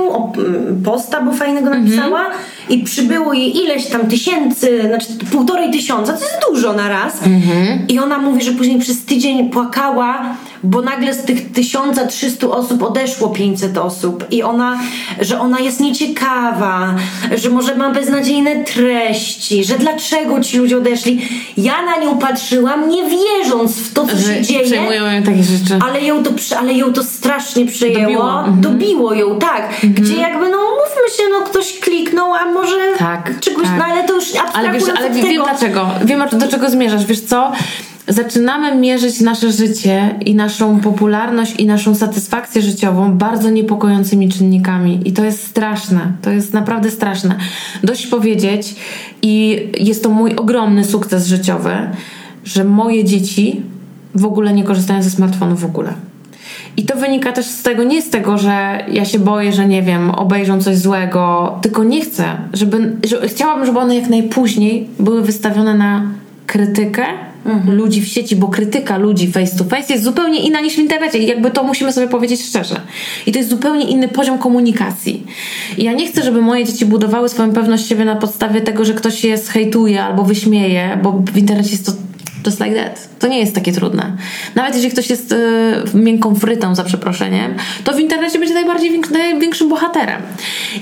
[0.85, 2.29] posta, bo fajnego napisała
[2.71, 7.19] i przybyło jej ileś tam tysięcy, znaczy półtorej tysiąca, to jest dużo na raz.
[7.87, 13.29] I ona mówi, że później przez tydzień płakała, bo nagle z tych 1300 osób odeszło
[13.29, 14.79] 500 osób i ona,
[15.21, 16.95] że ona jest nieciekawa,
[17.35, 21.29] że może ma beznadziejne treści, że dlaczego ci ludzie odeszli.
[21.57, 24.65] Ja na nią patrzyłam, nie wierząc w to, co Że się dzieje.
[24.65, 25.79] przejmują ją takie rzeczy.
[25.87, 28.01] Ale ją, to, ale ją to strasznie przejęło.
[28.05, 28.61] Dobiło, mhm.
[28.61, 29.69] Dobiło ją, tak.
[29.83, 33.77] Gdzie jakby, no mówmy się, no ktoś kliknął, a może Tak, czegoś, tak.
[33.77, 35.89] no ale to już Ale wiesz, ale wiem dlaczego.
[36.05, 37.05] Wiem do czego zmierzasz.
[37.05, 37.51] Wiesz co?
[38.07, 44.99] Zaczynamy mierzyć nasze życie i naszą popularność i naszą satysfakcję życiową bardzo niepokojącymi czynnikami.
[45.05, 46.11] I to jest straszne.
[46.21, 47.35] To jest naprawdę straszne.
[47.83, 48.75] Dość powiedzieć,
[49.21, 51.73] i jest to mój ogromny sukces życiowy,
[52.43, 53.61] że moje dzieci
[54.15, 55.93] w ogóle nie korzystają ze smartfonu w ogóle.
[56.77, 59.81] I to wynika też z tego, nie z tego, że ja się boję, że nie
[59.81, 65.21] wiem, obejrzą coś złego, tylko nie chcę, żeby, że, chciałabym, żeby one jak najpóźniej były
[65.21, 66.03] wystawione na
[66.47, 67.05] krytykę
[67.67, 71.17] ludzi w sieci, bo krytyka ludzi face to face jest zupełnie inna niż w internecie
[71.17, 72.81] i jakby to musimy sobie powiedzieć szczerze.
[73.27, 75.27] I to jest zupełnie inny poziom komunikacji.
[75.77, 78.93] I ja nie chcę, żeby moje dzieci budowały swoją pewność siebie na podstawie tego, że
[78.93, 81.91] ktoś je zhejtuje albo wyśmieje, bo w internecie jest to
[82.45, 83.09] Just like that.
[83.19, 84.17] To nie jest takie trudne.
[84.55, 85.37] Nawet jeżeli ktoś jest y,
[85.93, 90.21] miękką frytą, za przeproszeniem, to w internecie będzie najbardziej większy, największym bohaterem.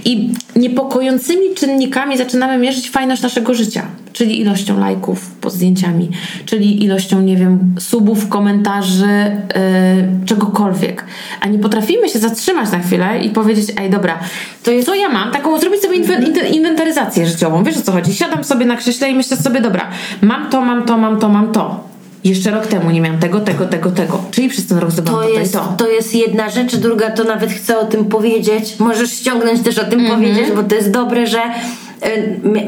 [0.06, 6.10] I niepokojącymi czynnikami zaczynamy mierzyć fajność naszego życia, czyli ilością lajków pod zdjęciami,
[6.46, 11.06] czyli ilością, nie wiem, subów, komentarzy, y, czegokolwiek.
[11.42, 14.20] A nie potrafimy się zatrzymać na chwilę i powiedzieć, ej, dobra,
[14.64, 15.32] to jest, co ja mam?
[15.32, 17.64] Taką zrobić sobie inwe- inwe- inwentaryzację życiową.
[17.64, 18.14] Wiesz o co chodzi?
[18.16, 19.90] Siadam sobie na krześle i myślę sobie, dobra,
[20.22, 21.90] mam to, mam to, mam to, mam to.
[22.24, 24.22] Jeszcze rok temu nie miałam tego, tego, tego, tego.
[24.32, 25.74] Czyli przez ten rok zdobyłam To to, to, jest, i to.
[25.78, 28.76] to jest jedna rzecz, druga to nawet chcę o tym powiedzieć.
[28.80, 30.20] Możesz ściągnąć też o tym Mhm.
[30.20, 31.40] powiedzieć, bo to jest dobre, że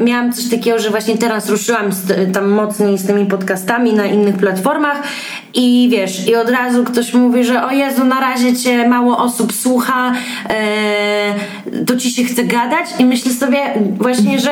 [0.04, 4.36] miałam coś takiego, że właśnie teraz ruszyłam z, tam mocniej z tymi podcastami na innych
[4.36, 5.02] platformach
[5.54, 9.52] i wiesz, i od razu ktoś mówi, że o Jezu, na razie cię mało osób
[9.52, 10.12] słucha,
[10.50, 11.34] e,
[11.86, 13.58] to ci się chce gadać i myślę sobie
[13.98, 14.50] właśnie, że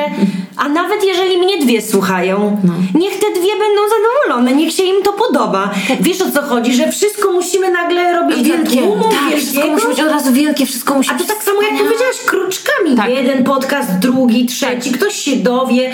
[0.57, 2.73] a nawet jeżeli mnie dwie słuchają, no.
[2.99, 5.71] niech te dwie będą zadowolone, niech się im to podoba.
[5.99, 8.81] Wiesz o co chodzi, że wszystko musimy nagle robić wielkie.
[9.11, 12.17] tak, wszystko musi być od razu wielkie, wszystko musi A to tak samo jak powiedziałaś,
[12.25, 12.95] kruczkami.
[12.97, 13.09] Tak.
[13.09, 15.91] Jeden podcast, drugi, trzeci, ktoś się dowie,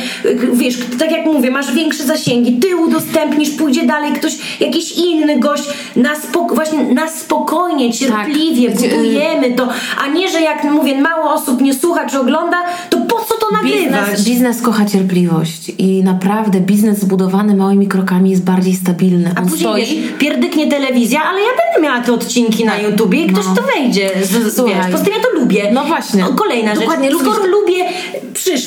[0.54, 5.64] wiesz, tak jak mówię, masz większe zasięgi, ty udostępnisz, pójdzie dalej ktoś, jakiś inny gość,
[5.96, 8.90] na spok- właśnie na spokojnie, cierpliwie tak.
[8.90, 9.68] budujemy to,
[10.04, 12.58] a nie, że jak mówię, mało osób nie słucha czy ogląda,
[12.90, 14.10] to po co to nagrywać?
[14.10, 19.32] Biznes, biznes kocha cierpliwość i naprawdę biznes zbudowany małymi krokami jest bardziej stabilny.
[19.36, 19.82] A On później stoi...
[19.82, 22.84] wiesz, pierdyknie telewizja, ale ja będę miała te odcinki na tak.
[22.84, 23.56] YouTubie i ktoś no.
[23.56, 24.12] to wejdzie.
[24.24, 24.76] Z, Słuchaj.
[24.76, 25.72] Wiesz, poza tym ja to lubię.
[25.74, 26.24] No właśnie.
[26.36, 27.22] Kolejna Dokładnie, rzecz.
[27.22, 27.86] Skoro lubię,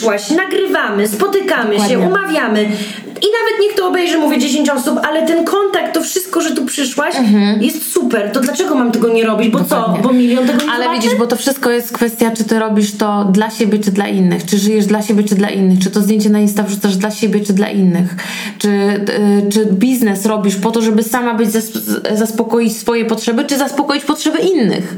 [0.01, 1.97] przyszłaś, nagrywamy, spotykamy Dokładnie.
[1.97, 2.69] się, umawiamy
[3.23, 6.65] i nawet niech to obejrzy, mówię 10 osób, ale ten kontakt, to wszystko, że tu
[6.65, 7.63] przyszłaś, mhm.
[7.63, 8.31] jest super.
[8.33, 9.49] To dlaczego mam tego nie robić?
[9.49, 9.97] Bo Dokładnie.
[9.97, 10.03] co?
[10.03, 11.03] Bo milion tego nie Ale zobaczy?
[11.03, 14.45] widzisz, bo to wszystko jest kwestia, czy ty robisz to dla siebie, czy dla innych.
[14.45, 15.79] Czy żyjesz dla siebie, czy dla innych.
[15.79, 18.17] Czy to zdjęcie na Insta wrzucasz dla siebie, czy dla innych.
[18.59, 21.49] Czy, yy, czy biznes robisz po to, żeby sama być
[22.13, 24.95] zaspokoić swoje potrzeby, czy zaspokoić potrzeby innych.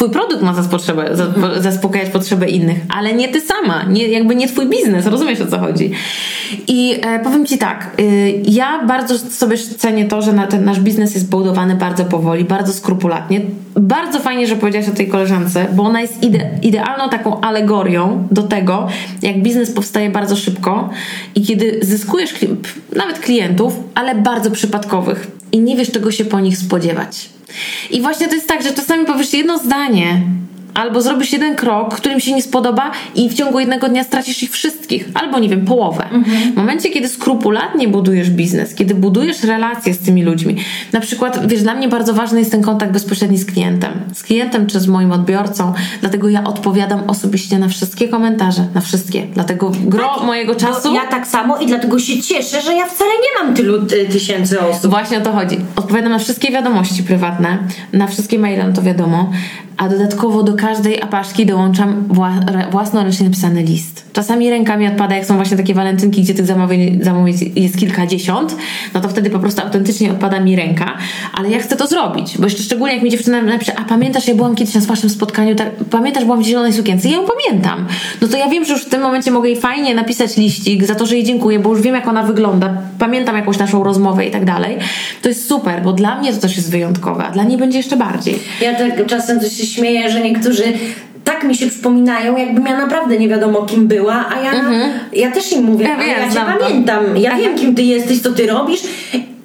[0.00, 1.16] Twój produkt ma potrzebę,
[1.58, 5.58] zaspokajać potrzeby innych, ale nie ty sama, nie, jakby nie twój biznes, rozumiesz o co
[5.58, 5.90] chodzi.
[6.68, 10.80] I e, powiem ci tak, y, ja bardzo sobie cenię to, że na, ten nasz
[10.80, 13.40] biznes jest budowany bardzo powoli, bardzo skrupulatnie.
[13.76, 18.42] Bardzo fajnie, że powiedziałaś o tej koleżance, bo ona jest ide, idealną taką alegorią do
[18.42, 18.88] tego,
[19.22, 20.90] jak biznes powstaje bardzo szybko
[21.34, 22.34] i kiedy zyskujesz
[22.96, 27.39] nawet klientów, ale bardzo przypadkowych i nie wiesz, czego się po nich spodziewać.
[27.90, 30.22] I właśnie to jest tak, że czasami powiesz jedno zdanie,
[30.74, 34.50] albo zrobisz jeden krok, którym się nie spodoba i w ciągu jednego dnia stracisz ich
[34.50, 36.04] wszystkich, albo nie wiem, połowę.
[36.10, 36.52] Mhm.
[36.52, 40.56] W momencie, kiedy skrupulatnie budujesz biznes, kiedy budujesz relacje z tymi ludźmi,
[40.92, 43.92] na przykład, wiesz, dla mnie bardzo ważny jest ten kontakt bezpośredni z klientem.
[44.14, 49.26] Z klientem czy z moim odbiorcą, dlatego ja odpowiadam osobiście na wszystkie komentarze, na wszystkie.
[49.34, 50.94] Dlatego gro tak, mojego czasu...
[50.94, 54.60] Ja tak samo i dlatego się cieszę, że ja wcale nie mam tylu ty, tysięcy
[54.60, 54.90] osób.
[54.90, 55.56] Właśnie o to chodzi.
[55.76, 57.58] Odpowiadam na wszystkie wiadomości prywatne,
[57.92, 59.30] na wszystkie maile, no to wiadomo,
[59.80, 62.08] a dodatkowo do każdej apaszki dołączam
[62.70, 64.04] własnoręcznie napisany list.
[64.12, 68.56] Czasami rękami odpada, jak są właśnie takie walentynki, gdzie tych zamówień, zamówień jest kilkadziesiąt,
[68.94, 70.96] no to wtedy po prostu autentycznie odpada mi ręka,
[71.34, 74.34] ale ja chcę to zrobić, bo jeszcze szczególnie jak mi dziewczyna napisze, a pamiętasz, ja
[74.34, 77.08] byłam kiedyś na waszym spotkaniu, tak, pamiętasz, byłam w zielonej sukience?
[77.08, 77.86] Ja ją pamiętam.
[78.20, 80.94] No to ja wiem, że już w tym momencie mogę jej fajnie napisać liścik za
[80.94, 84.30] to, że jej dziękuję, bo już wiem, jak ona wygląda, pamiętam jakąś naszą rozmowę i
[84.30, 84.78] tak dalej.
[85.22, 87.96] To jest super, bo dla mnie to też jest wyjątkowe, a dla niej będzie jeszcze
[87.96, 88.38] bardziej.
[88.62, 90.64] Ja tak czasem coś się śmieję, że niektórzy
[91.24, 94.90] tak mi się przypominają, jakbym ja naprawdę nie wiadomo kim była, a ja, mhm.
[95.12, 98.46] ja też im mówię, ja, ja cię pamiętam, ja wiem kim ty jesteś, co ty
[98.46, 98.80] robisz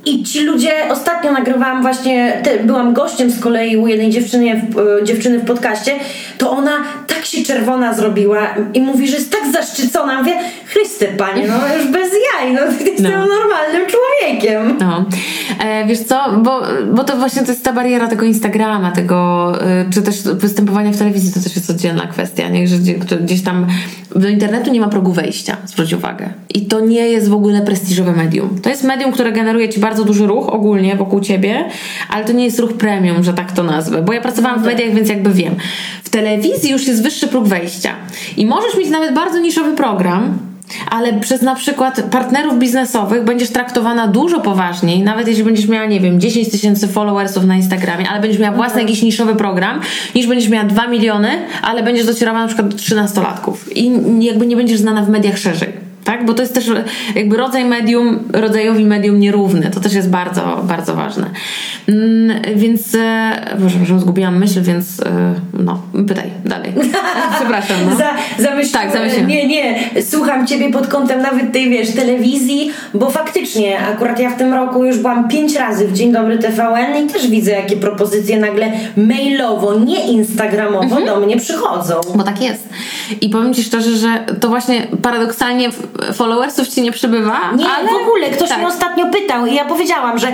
[0.06, 5.04] i ci ludzie, ostatnio nagrywałam właśnie, te, byłam gościem z kolei u jednej dziewczyny, w,
[5.04, 5.92] dziewczyny w podcaście,
[6.38, 10.20] to ona tak się czerwona zrobiła i mówi, że jest tak zaszczycona.
[10.20, 10.34] Mówię,
[10.66, 12.62] Chryste Panie, no już bez jaj, no
[12.92, 13.20] jestem no.
[13.20, 14.05] normalnym człowiekiem.
[14.80, 15.06] No.
[15.60, 16.62] E, wiesz co, bo,
[16.94, 20.98] bo to właśnie to jest ta bariera tego Instagrama, tego, y, czy też występowania w
[20.98, 22.68] telewizji, to też jest oddzielna kwestia, nie?
[22.68, 22.78] że
[23.22, 23.68] gdzieś tam
[24.16, 26.30] do internetu nie ma progu wejścia, zwróć uwagę.
[26.54, 28.60] I to nie jest w ogóle prestiżowe medium.
[28.62, 31.66] To jest medium, które generuje ci bardzo duży ruch ogólnie wokół ciebie,
[32.10, 34.74] ale to nie jest ruch premium, że tak to nazwę, bo ja pracowałam w tak.
[34.74, 35.56] mediach, więc jakby wiem.
[36.04, 37.90] W telewizji już jest wyższy próg wejścia
[38.38, 40.38] i możesz mieć nawet bardzo niszowy program,
[40.92, 46.00] ale przez na przykład partnerów biznesowych będziesz traktowana dużo poważniej, nawet jeśli będziesz miała, nie
[46.00, 49.82] wiem, 10 tysięcy followersów na Instagramie, ale będziesz miała własny jakiś niszowy program,
[50.16, 51.30] niż będziesz miała 2 miliony,
[51.62, 53.92] ale będziesz docierała na przykład do 13-latków i
[54.26, 56.26] jakby nie będziesz znana w mediach szerzej tak?
[56.26, 56.72] Bo to jest też
[57.16, 59.72] jakby rodzaj medium, rodzajowi medium nierówny.
[59.74, 61.30] To też jest bardzo, bardzo ważne.
[61.88, 66.74] Mm, więc, e, boże, może zgubiłam myśl, więc e, no, pytaj dalej.
[67.40, 67.78] Przepraszam.
[67.90, 67.96] No.
[67.96, 68.10] Za,
[68.44, 68.84] zamyśliłam.
[68.84, 69.28] Tak, zamyśliłam.
[69.28, 69.80] Nie, nie.
[70.02, 74.86] Słucham Ciebie pod kątem nawet tej, wiesz, telewizji, bo faktycznie akurat ja w tym roku
[74.86, 79.80] już byłam pięć razy w Dzień Dobry TVN i też widzę, jakie propozycje nagle mailowo,
[79.80, 81.06] nie instagramowo mhm.
[81.06, 81.94] do mnie przychodzą.
[82.16, 82.70] Bo tak jest.
[83.22, 85.70] I powiem Ci szczerze, że to właśnie paradoksalnie
[86.14, 87.52] followersów ci nie przybywa.
[87.56, 87.88] Nie, ale...
[87.88, 88.30] w ogóle.
[88.30, 88.58] Ktoś tak.
[88.58, 90.28] mnie ostatnio pytał i ja powiedziałam, że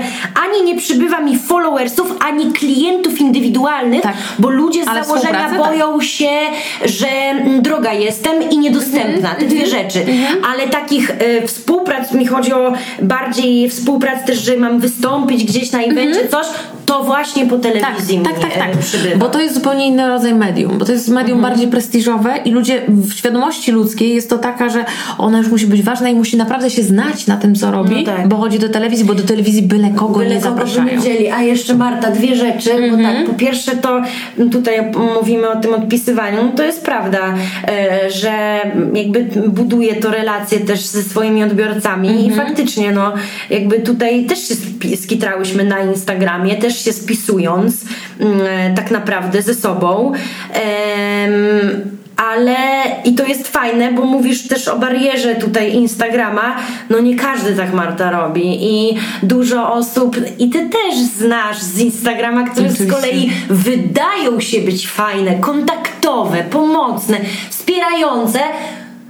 [0.45, 4.13] ani nie przybywa mi followersów, ani klientów indywidualnych, tak.
[4.39, 5.57] bo ludzie z ale założenia tak.
[5.57, 6.07] boją tak.
[6.07, 6.29] się,
[6.85, 9.35] że mm, droga jestem i niedostępna.
[9.35, 9.83] Te dwie mhm.
[9.83, 9.99] rzeczy.
[9.99, 10.47] -hmm.
[10.51, 15.81] Ale takich y, współprac, mi chodzi o bardziej współprac też, że mam wystąpić gdzieś na
[15.81, 16.31] evencie, -hmm.
[16.31, 16.47] coś,
[16.91, 18.77] to właśnie po telewizji tak, mi tak, tak, e, tak.
[18.77, 19.17] przybywa.
[19.17, 21.51] Bo to jest zupełnie inny rodzaj medium, bo to jest medium Mhm.
[21.53, 24.85] bardziej prestiżowe i ludzie w świadomości ludzkiej jest to taka, że
[25.17, 28.03] ona już musi być ważna i musi naprawdę się znać na tym, co robi, No
[28.17, 28.27] tak.
[28.27, 31.01] bo chodzi do telewizji, bo do telewizji byle kogo Byle nie kogo by zapraszają.
[31.19, 31.35] nie.
[31.35, 33.15] A jeszcze Marta, dwie rzeczy, bo Mhm.
[33.15, 34.01] tak, po pierwsze to
[34.51, 37.33] tutaj mówimy o tym odpisywaniu, no to jest prawda,
[37.67, 38.31] e, że
[38.93, 42.25] jakby buduje to relacje też ze swoimi odbiorcami Mhm.
[42.27, 43.13] i faktycznie no
[43.49, 44.55] jakby tutaj też się
[44.95, 47.75] skitrałyśmy na Instagramie, też się spisując
[48.19, 50.11] mm, e, tak naprawdę ze sobą.
[52.29, 52.55] Ale
[53.05, 56.55] i to jest fajne, bo mówisz też o barierze tutaj Instagrama.
[56.89, 62.49] No nie każdy tak Marta robi i dużo osób, i ty też znasz z Instagrama,
[62.49, 62.95] które z Oczywiście.
[62.95, 67.17] kolei wydają się być fajne, kontaktowe, pomocne,
[67.49, 68.39] wspierające.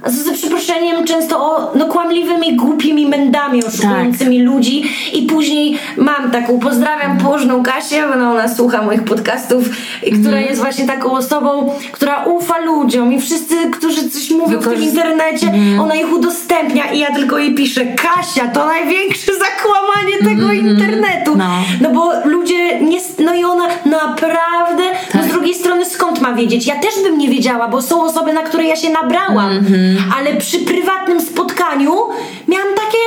[0.02, 4.46] A z za przeproszeniem często o, no, kłamliwymi, głupimi mędami oszukującymi Tak.
[4.46, 9.64] ludzi i później mam taką, pozdrawiam położną Kasię, bo ona słucha moich podcastów,
[10.02, 10.44] i która Mhm.
[10.48, 15.46] jest właśnie taką osobą, która ufa ludziom i wszyscy, którzy coś mówią w tym internecie,
[15.46, 15.80] Mhm.
[15.80, 21.36] ona ich udostępnia i ja tylko jej piszę, Kasia, to największe zakłamanie tego internetu.
[21.36, 21.50] No.
[21.80, 24.82] No bo ludzie, nie, no i ona naprawdę,
[25.14, 25.24] no Tak.
[25.24, 26.66] z drugiej strony skąd ma wiedzieć?
[26.66, 30.12] Ja też bym nie wiedziała, bo są osoby, na które ja się nabrałam, Mhm.
[30.18, 31.92] ale przy prywatnym spotkaniu
[32.48, 32.98] miałam takie,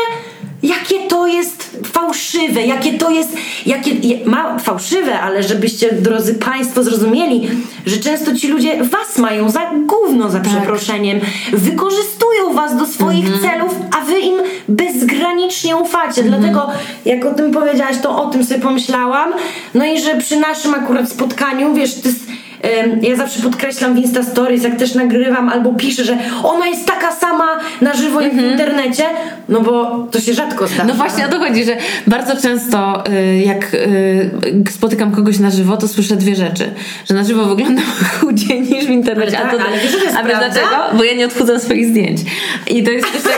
[0.63, 3.30] jakie to jest fałszywe, jakie to jest,
[3.65, 3.91] jakie,
[4.26, 7.50] ma fałszywe, ale żebyście, drodzy Państwo, zrozumieli,
[7.86, 11.19] że często ci ludzie was mają za gówno, za przeproszeniem,
[11.54, 14.36] wykorzystują was do swoich celów, a wy im
[14.67, 16.67] bezgranicznie ufacie, dlatego
[17.06, 19.34] jak o tym powiedziałaś, to o tym sobie pomyślałam,
[19.74, 22.36] no i że przy naszym akurat spotkaniu, wiesz, ty Em,
[23.01, 27.12] Ja zawsze podkreślam w Insta Stories, jak też nagrywam albo piszę, że ona jest taka
[27.12, 29.04] sama na żywo jak w internecie,
[29.49, 30.84] no bo to się rzadko zdarza.
[30.84, 35.78] No właśnie o to chodzi, że bardzo często y, jak y, spotykam kogoś na żywo,
[35.78, 36.71] to słyszę dwie rzeczy.
[37.10, 37.86] Że na żywo wyglądam
[38.19, 39.39] chudziej niż w internecie.
[39.39, 40.49] Ale a, to, tak, ale wiesz, to jest a prawda?
[40.49, 40.97] dlaczego?
[40.97, 42.21] Bo ja nie odchudzam swoich zdjęć.
[42.67, 43.30] I to jest jeszcze,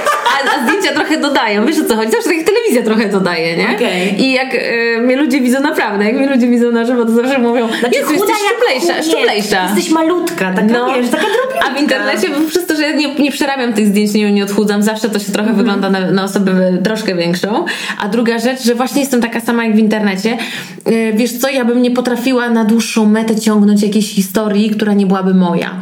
[0.46, 1.66] a, a zdjęcia trochę dodają.
[1.66, 2.12] Wiesz o co chodzi?
[2.12, 3.76] Zawsze tak telewizja trochę dodaje, nie?
[3.76, 4.22] Okej.
[4.22, 7.40] I jak y, mnie ludzie widzą naprawdę, jak mnie ludzie widzą na żywo, to zawsze
[7.40, 9.64] mówią, Znaczy, Jezu, jesteś szczuplejsza, szczuplejsza.
[9.66, 10.62] Jesteś malutka, taka
[10.96, 11.72] wiesz, taka drobiutka.
[11.72, 14.84] A w internecie przez to, że ja nie, nie przerabiam tych zdjęć, nie, nie odchudzam,
[14.84, 15.58] zawsze to się trochę Mhm.
[15.58, 17.66] wygląda na, na osobę troszkę większą.
[18.00, 20.38] A druga rzecz, że właśnie jestem taka sama jak w internecie.
[20.86, 25.06] Yy, Wiesz co, ja bym nie potrafiła na dłuższą metę ciągnąć jakiejś historii, która nie
[25.06, 25.76] byłaby moja.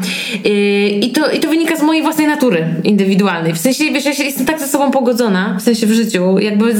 [0.43, 0.51] Yy,
[0.89, 3.53] I to, I to wynika z mojej własnej natury indywidualnej.
[3.53, 6.73] W sensie, wiesz, ja się jestem tak ze sobą pogodzona, w sensie w życiu, jakby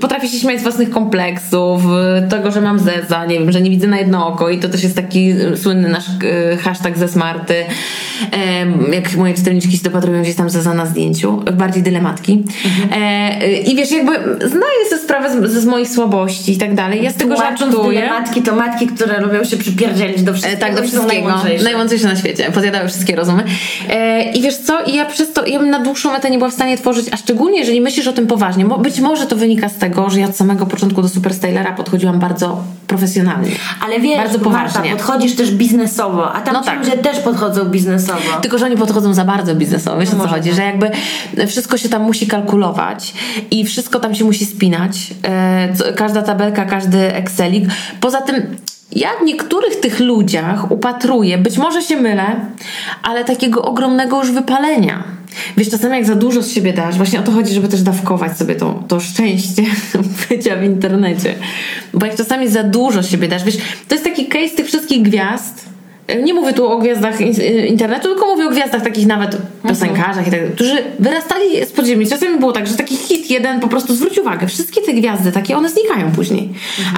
[0.00, 1.82] potrafię się śmiać z własnych kompleksów,
[2.22, 4.68] yy, tego, że mam zeza, nie wiem, że nie widzę na jedno oko i to
[4.68, 7.54] też jest taki słynny nasz yy, hashtag ze smarty.
[8.92, 12.42] Jak moje czytelniczki się dopatrują gdzieś tam zeza na zdjęciu, bardziej dylematki.
[12.96, 14.12] E, yy, I wiesz, jakby
[14.48, 17.02] zdaję sobie sprawę z, z moich słabości i tak dalej.
[17.02, 18.00] Ja z tego żartuję.
[18.00, 20.60] tyle matki, to matki, które lubią się przypierdzielić do E, wszystkiego.
[20.60, 21.06] tak, do wszystkiego.
[21.06, 21.64] najmądrzejsze.
[21.64, 22.50] Najmądrzejsze na świecie.
[22.54, 23.44] Podjadały wszystkie rozumy.
[23.90, 24.82] E, I wiesz co?
[24.82, 27.16] I ja przez to, ja bym na dłuższą metę nie była w stanie tworzyć, a
[27.16, 28.64] szczególnie jeżeli myślisz o tym poważnie.
[28.64, 32.18] Mo, być może to wynika z tego, że ja od samego początku do Superstylera podchodziłam
[32.18, 33.50] bardzo profesjonalnie.
[33.86, 34.90] Ale wiesz, bardzo Marta, poważnie.
[34.96, 36.78] podchodzisz też biznesowo, a tam No tak.
[36.78, 38.11] ludzie też podchodzą biznesowo.
[38.42, 40.56] Tylko, że oni podchodzą za bardzo biznesowo, wiesz o co chodzi, tak.
[40.56, 40.90] że jakby
[41.46, 43.12] wszystko się tam musi kalkulować
[43.50, 47.64] i wszystko tam się musi spinać, e, każda tabelka, każdy Excelik.
[48.00, 48.56] Poza tym
[48.92, 52.36] ja w niektórych tych ludziach upatruję, być może się mylę,
[53.02, 55.04] ale takiego ogromnego już wypalenia.
[55.56, 58.38] Wiesz, czasami jak za dużo z siebie dasz, właśnie o to chodzi, żeby też dawkować
[58.38, 59.62] sobie to, to szczęście
[60.28, 61.34] bycia w internecie.
[61.94, 63.56] Bo jak czasami za dużo z siebie dasz, wiesz,
[63.88, 65.71] to jest taki case tych wszystkich gwiazd,
[66.22, 69.36] nie mówię tu o gwiazdach in- internetu, tylko mówię o gwiazdach takich nawet
[69.68, 72.06] piosenkarzach i tak, którzy wyrastali z podziemi.
[72.06, 74.46] Czasami było tak, że taki hit jeden po prostu zwróć uwagę.
[74.46, 76.48] Wszystkie te gwiazdy takie, one znikają później.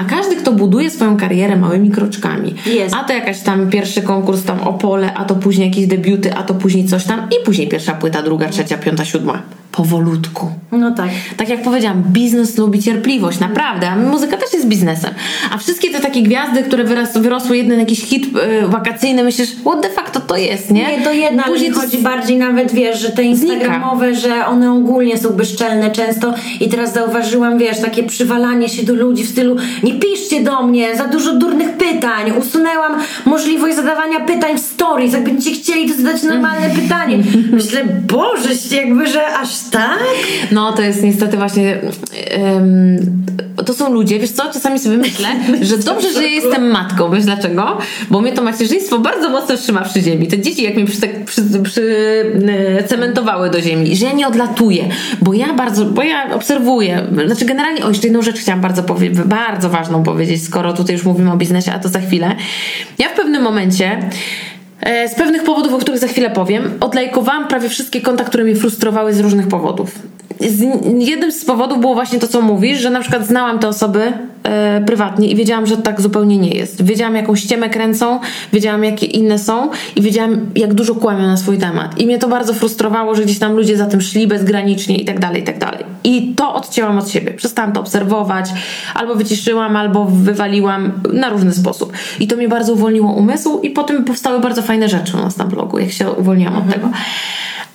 [0.01, 2.55] A każdy, kto buduje swoją karierę małymi kroczkami.
[2.67, 2.95] Jest.
[2.95, 6.55] A to jakaś tam pierwszy konkurs tam Opole, a to później jakieś debiuty, a to
[6.55, 9.43] później coś tam i później pierwsza płyta, druga, trzecia, piąta, siódma.
[9.77, 10.51] Powolutku.
[10.73, 11.09] No tak.
[11.37, 13.91] Tak jak powiedziałam, biznes lubi cierpliwość, naprawdę.
[13.91, 15.11] A muzyka też jest biznesem.
[15.53, 19.83] A wszystkie te takie gwiazdy, które wyras, wyrosły jeden jakiś hit y, wakacyjny, myślisz, what
[19.83, 20.97] the fuck to to jest, nie?
[20.97, 24.73] Nie, to jedno, ale Później to chodzi bardziej nawet, wiesz, że te instagramowe, że one
[24.73, 29.57] ogólnie są bezczelne często i teraz zauważyłam, wiesz, takie przywalanie się do ludzi w stylu
[29.83, 32.93] nie piszcie do mnie, za dużo durnych pytań, usunęłam
[33.25, 37.19] możliwość zadawania pytań w stories, jak będziecie chcieli, to zadać normalne pytanie.
[37.53, 39.99] Myślę, Boże, jakby, że aż tak?
[40.53, 41.81] No, to jest niestety właśnie.
[42.31, 43.25] em,
[43.67, 45.29] to są ludzie, wiesz co, czasami sobie myślę,
[45.63, 47.79] że dobrze, że ja jestem matką, wiesz dlaczego?
[48.11, 50.27] Bo mnie to macierzyństwo bardzo mocno trzyma przy ziemi.
[50.27, 51.83] Te dzieci jak mnie przy, przy, przy,
[53.01, 54.85] e, do ziemi, że ja nie odlatuję,
[55.23, 59.19] bo ja bardzo, bo ja obserwuję, znaczy generalnie, o jeszcze jedną rzecz chciałam bardzo powiedzieć,
[59.19, 62.37] bardzo ważną powiedzieć, skoro tutaj już mówimy o biznesie, a to za chwilę.
[62.99, 64.11] Ja w pewnym momencie
[64.85, 69.13] z pewnych powodów, o których za chwilę powiem, odlajkowałam prawie wszystkie konta, które mnie frustrowały
[69.13, 70.61] z różnych powodów z,
[70.99, 74.81] jednym z powodów było właśnie to, co mówisz, że na przykład znałam te osoby e,
[74.87, 76.85] prywatnie i wiedziałam, że tak zupełnie nie jest.
[76.85, 78.21] Wiedziałam, jaką ściemę kręcą,
[78.53, 82.01] wiedziałam, jakie inne są i wiedziałam, jak dużo kłamią na swój temat.
[82.01, 85.21] I mnie to bardzo frustrowało, że gdzieś tam ludzie za tym szli bezgranicznie i tak
[85.21, 85.85] dalej, i tak dalej.
[86.05, 87.33] I to odcięłam od siebie.
[87.33, 88.51] Przestałam to obserwować,
[88.95, 91.93] albo wyciszyłam, albo wywaliłam na różny sposób.
[92.21, 95.45] I to mnie bardzo uwolniło umysł i potem powstały bardzo fajne rzeczy u nas na
[95.45, 96.69] blogu, jak się uwolniłam mhm.
[96.69, 96.89] od tego.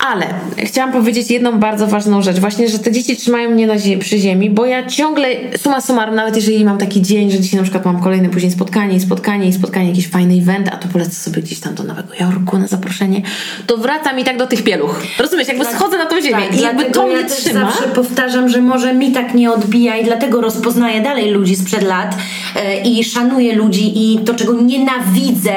[0.07, 0.25] Ale
[0.57, 2.39] chciałam powiedzieć jedną bardzo ważną rzecz.
[2.39, 6.15] Właśnie, że te dzieci trzymają mnie na zie- przy ziemi, bo ja ciągle, suma summarum,
[6.15, 9.47] nawet jeżeli mam taki dzień, że dzisiaj na przykład mam kolejne później spotkanie i spotkanie
[9.47, 12.67] i spotkanie, jakiś fajny event, a to polecę sobie gdzieś tam do Nowego Jorku na
[12.67, 13.21] zaproszenie,
[13.67, 15.01] to wracam i tak do tych pieluch.
[15.19, 15.47] Rozumiesz?
[15.47, 17.59] Jakby tak, schodzę na tą ziemię tak, i jakby to mnie ja trzyma.
[17.59, 22.15] zawsze powtarzam, że może mi tak nie odbija i dlatego rozpoznaję dalej ludzi sprzed lat
[22.55, 25.55] e, i szanuję ludzi i to, czego nienawidzę,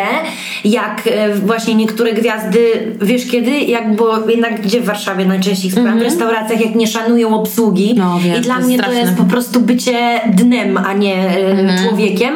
[0.65, 3.51] jak e, właśnie niektóre gwiazdy, wiesz kiedy?
[3.51, 5.75] Jak, bo jednak gdzie w Warszawie najczęściej mm-hmm.
[5.75, 6.03] w mhm.
[6.03, 7.95] restauracjach, jak nie szanują obsługi.
[7.97, 8.95] No, wiem, I dla mnie straszne.
[8.95, 11.88] to jest po prostu bycie dnem, a nie mm-hmm.
[11.88, 12.35] człowiekiem.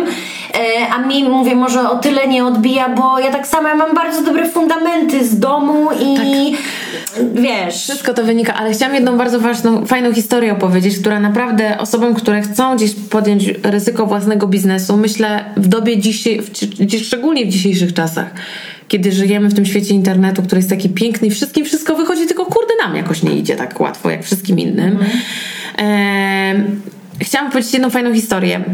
[0.56, 4.22] E, a mi, mówię, może o tyle nie odbija, bo ja tak samo mam bardzo
[4.22, 7.24] dobre fundamenty z domu i tak.
[7.34, 7.74] wiesz.
[7.74, 12.42] Wszystko to wynika, ale chciałam jedną bardzo ważną, fajną historię opowiedzieć, która naprawdę osobom, które
[12.42, 18.30] chcą gdzieś podjąć ryzyko własnego biznesu, myślę w dobie dzisiaj, w, szczególnie w dzisiejszych czasach,
[18.88, 22.44] kiedy żyjemy w tym świecie internetu, który jest taki piękny i wszystkim wszystko wychodzi, tylko
[22.44, 24.98] kurde nam jakoś nie idzie tak łatwo jak wszystkim innym.
[25.76, 26.80] Mm.
[27.20, 28.64] Chciałam powiedzieć jedną fajną historię.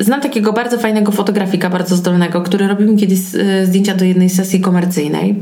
[0.00, 3.18] Znam takiego bardzo fajnego fotografika, bardzo zdolnego, który robił mi kiedyś
[3.64, 5.34] zdjęcia do jednej sesji komercyjnej.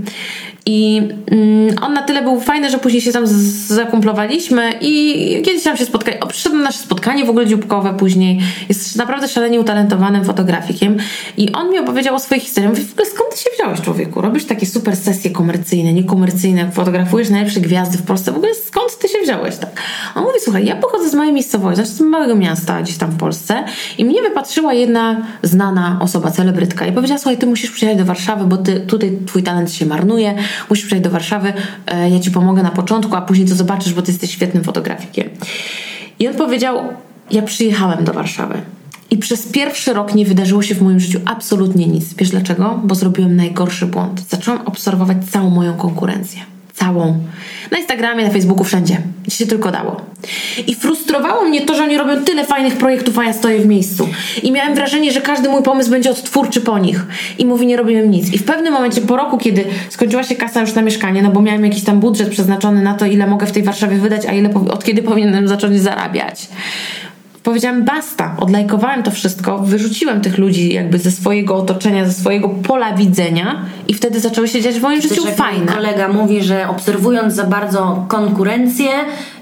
[0.66, 3.24] I mm, on na tyle był fajny, że później się tam
[3.66, 6.20] zakumplowaliśmy i kiedyś tam się spotkali.
[6.20, 8.40] O, przyszedł na nasze spotkanie w ogóle dzióbkowe później.
[8.68, 10.96] Jest naprawdę szalenie utalentowanym fotografikiem
[11.36, 12.70] i on mi opowiedział o swojej historii.
[12.70, 14.20] Mówię, w ogóle skąd ty się wziąłeś człowieku?
[14.20, 18.32] Robisz takie super sesje komercyjne, niekomercyjne, fotografujesz najlepsze gwiazdy w Polsce.
[18.32, 19.82] W ogóle skąd ty się wziąłeś tak?
[20.14, 23.16] On mówi, słuchaj, ja pochodzę z małej miejscowości, znaczy z małego miasta gdzieś tam w
[23.16, 23.64] Polsce
[23.98, 28.44] i mnie wypatrzyła jedna znana osoba, celebrytka i powiedziała, słuchaj, ty musisz przyjechać do Warszawy,
[28.44, 30.34] bo ty, tutaj twój talent się marnuje,
[30.70, 31.52] musisz przyjechać do Warszawy,
[31.86, 35.28] e, ja ci pomogę na początku, a później to zobaczysz, bo ty jesteś świetnym fotografikiem.
[36.18, 36.78] I on powiedział,
[37.30, 38.62] ja przyjechałem do Warszawy.
[39.10, 42.14] I przez pierwszy rok nie wydarzyło się w moim życiu absolutnie nic.
[42.14, 42.80] Wiesz dlaczego?
[42.84, 44.22] Bo zrobiłem najgorszy błąd.
[44.28, 46.40] Zacząłem obserwować całą moją konkurencję.
[46.74, 47.18] Całą.
[47.70, 48.96] Na Instagramie, na Facebooku, wszędzie.
[49.26, 50.00] Gdzie się tylko dało.
[50.66, 54.08] I frustrowało mnie to, że oni robią tyle fajnych projektów, a ja stoję w miejscu.
[54.42, 57.06] I miałem wrażenie, że każdy mój pomysł będzie odtwórczy po nich.
[57.38, 58.32] I mówi, nie robiłem nic.
[58.32, 61.42] I w pewnym momencie, po roku, kiedy skończyła się kasa już na mieszkanie, no bo
[61.42, 64.50] miałem jakiś tam budżet przeznaczony na to, ile mogę w tej Warszawie wydać, a ile
[64.70, 66.48] od kiedy powinienem zacząć zarabiać
[67.42, 72.92] powiedziałam basta, odlajkowałem to wszystko, wyrzuciłem tych ludzi jakby ze swojego otoczenia, ze swojego pola
[72.92, 75.72] widzenia i wtedy zaczęły się dziać w moim życiu fajne.
[75.72, 78.88] kolega mówi, że obserwując za bardzo konkurencję,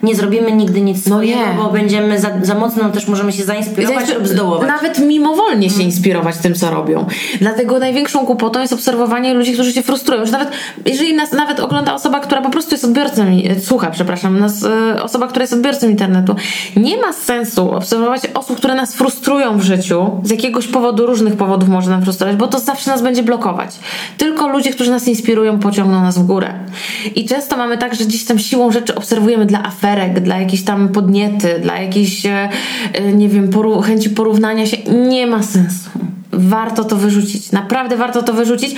[0.03, 1.57] nie zrobimy nigdy nic no swojego, nie.
[1.57, 4.69] bo będziemy za, za mocno też możemy się zainspirować lub zdołować.
[4.69, 7.07] Nawet mimowolnie się inspirować tym, co robią.
[7.41, 10.27] Dlatego największą kłopotą jest obserwowanie ludzi, którzy się frustrują.
[10.27, 10.51] Że nawet,
[10.87, 13.25] jeżeli nas nawet ogląda osoba, która po prostu jest odbiorcą,
[13.63, 16.37] słucha, przepraszam, nas, e, osoba, która jest odbiorcą internetu,
[16.77, 17.88] nie ma sensu obserwować
[18.35, 22.47] osób, które nas frustrują w życiu, z jakiegoś powodu, różnych powodów może nam frustrować, bo
[22.47, 23.71] to zawsze nas będzie blokować.
[24.19, 26.55] Tylko ludzie, którzy nas inspirują, pociągną nas w górę.
[27.15, 30.89] I często mamy tak, że gdzieś tam siłą rzeczy obserwujemy dla aferek, dla jakiejś tam
[30.89, 32.49] podniety, dla jakiejś, e,
[32.93, 34.77] e, nie wiem, poru chęci porównania się.
[35.09, 35.91] Nie ma sensu
[36.33, 37.53] warto to wyrzucić.
[37.53, 38.75] Naprawdę warto to wyrzucić.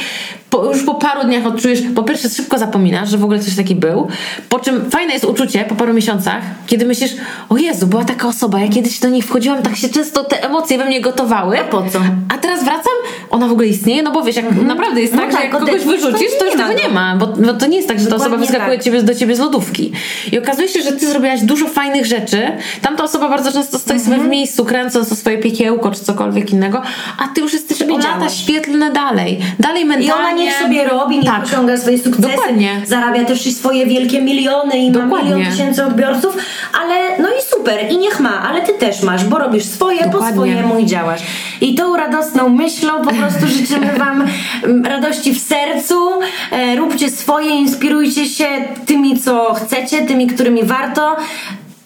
[0.50, 3.74] Po, już po paru dniach odczujesz, po pierwsze szybko zapominasz, że w ogóle coś taki
[3.74, 4.08] był,
[4.48, 7.10] po czym fajne jest uczucie po paru miesiącach, kiedy myślisz,
[7.48, 10.78] o Jezu, była taka osoba, ja kiedyś do niej wchodziłam, tak się często te emocje
[10.78, 11.60] we mnie gotowały.
[11.60, 11.98] A po co?
[12.34, 12.92] A teraz wracam,
[13.30, 14.66] ona w ogóle istnieje, no bo wiesz, jak mm -hmm.
[14.66, 17.26] naprawdę jest no tak, tak, że jak kogoś wyrzucisz, to już tego nie ma, bo,
[17.26, 18.84] bo, to nie jest tak, że ta osoba wyskakuje tak.
[18.84, 19.92] ciebie, do ciebie z lodówki.
[20.32, 22.42] I okazuje się, że ty zrobiłaś dużo fajnych rzeczy,
[22.82, 24.04] tamta osoba bardzo często stoi mm -hmm.
[24.04, 24.30] sobie w mhm.
[24.30, 26.82] miejscu, kręcąc to swoje piekiełko czy cokolwiek innego,
[27.18, 29.40] a ty już jesteś o lata świetlne dalej.
[29.58, 30.08] Dalej mentalnie.
[30.08, 31.44] I ona niech sobie robi, niech tak.
[31.44, 32.28] osiąga swoje sukcesy.
[32.36, 32.82] Dokładnie.
[32.86, 35.30] Zarabia też swoje wielkie miliony i Dokładnie.
[35.30, 36.36] ma milion tysięcy odbiorców,
[36.82, 40.28] ale no i super, i niech ma, ale ty też masz, bo robisz swoje Dokładnie.
[40.28, 41.20] po swojemu i działasz.
[41.60, 44.28] I tą radosną myślą po prostu życzymy wam
[44.64, 46.10] mm, radości w sercu,
[46.52, 48.46] e, róbcie swoje, inspirujcie się
[48.86, 51.16] tymi, co chcecie, tymi, którymi warto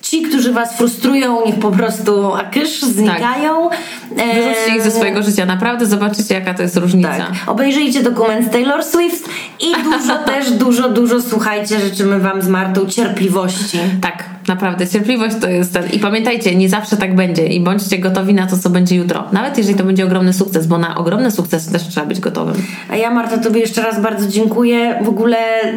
[0.04, 3.68] ci, którzy was frustrują, niech po prostu akysz znikają.
[3.70, 3.78] Tak.
[4.10, 5.46] Wyrzućcie ich ze swojego życia.
[5.46, 7.08] Naprawdę zobaczycie, jaka to jest różnica.
[7.08, 7.32] Tak.
[7.46, 9.28] Obejrzyjcie dokument Taylor Swift
[9.60, 11.80] i dużo też, dużo, dużo słuchajcie.
[11.80, 13.78] Życzymy wam z Martą cierpliwości.
[14.00, 14.86] Tak, naprawdę.
[14.88, 15.90] Cierpliwość to jest ten.
[15.90, 17.46] I pamiętajcie, nie zawsze tak będzie.
[17.46, 19.24] I bądźcie gotowi na to, co będzie jutro.
[19.32, 22.56] Nawet jeżeli to będzie ogromny sukces, bo na ogromny sukces też trzeba być gotowym.
[22.90, 24.98] A ja, Marta, tobie jeszcze raz bardzo dziękuję.
[25.02, 25.36] W ogóle,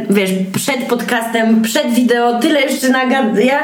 [0.10, 3.40] wiesz, przed podcastem, przed wideo, tyle jeszcze nagad...
[3.40, 3.60] Ja,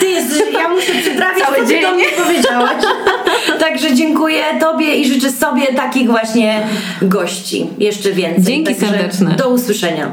[0.00, 2.84] ty jesteś, ja muszę przytrafić, co ty do mnie powiedziałaś.
[3.58, 6.66] Także dziękuję tobie i życzę sobie takich właśnie
[7.02, 7.66] gości.
[7.78, 8.44] Jeszcze więcej.
[8.44, 9.34] Dzięki Także serdeczne.
[9.36, 10.10] Do usłyszenia.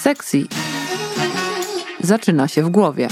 [0.00, 0.44] Sexy
[2.00, 3.08] zaczyna się w głowie.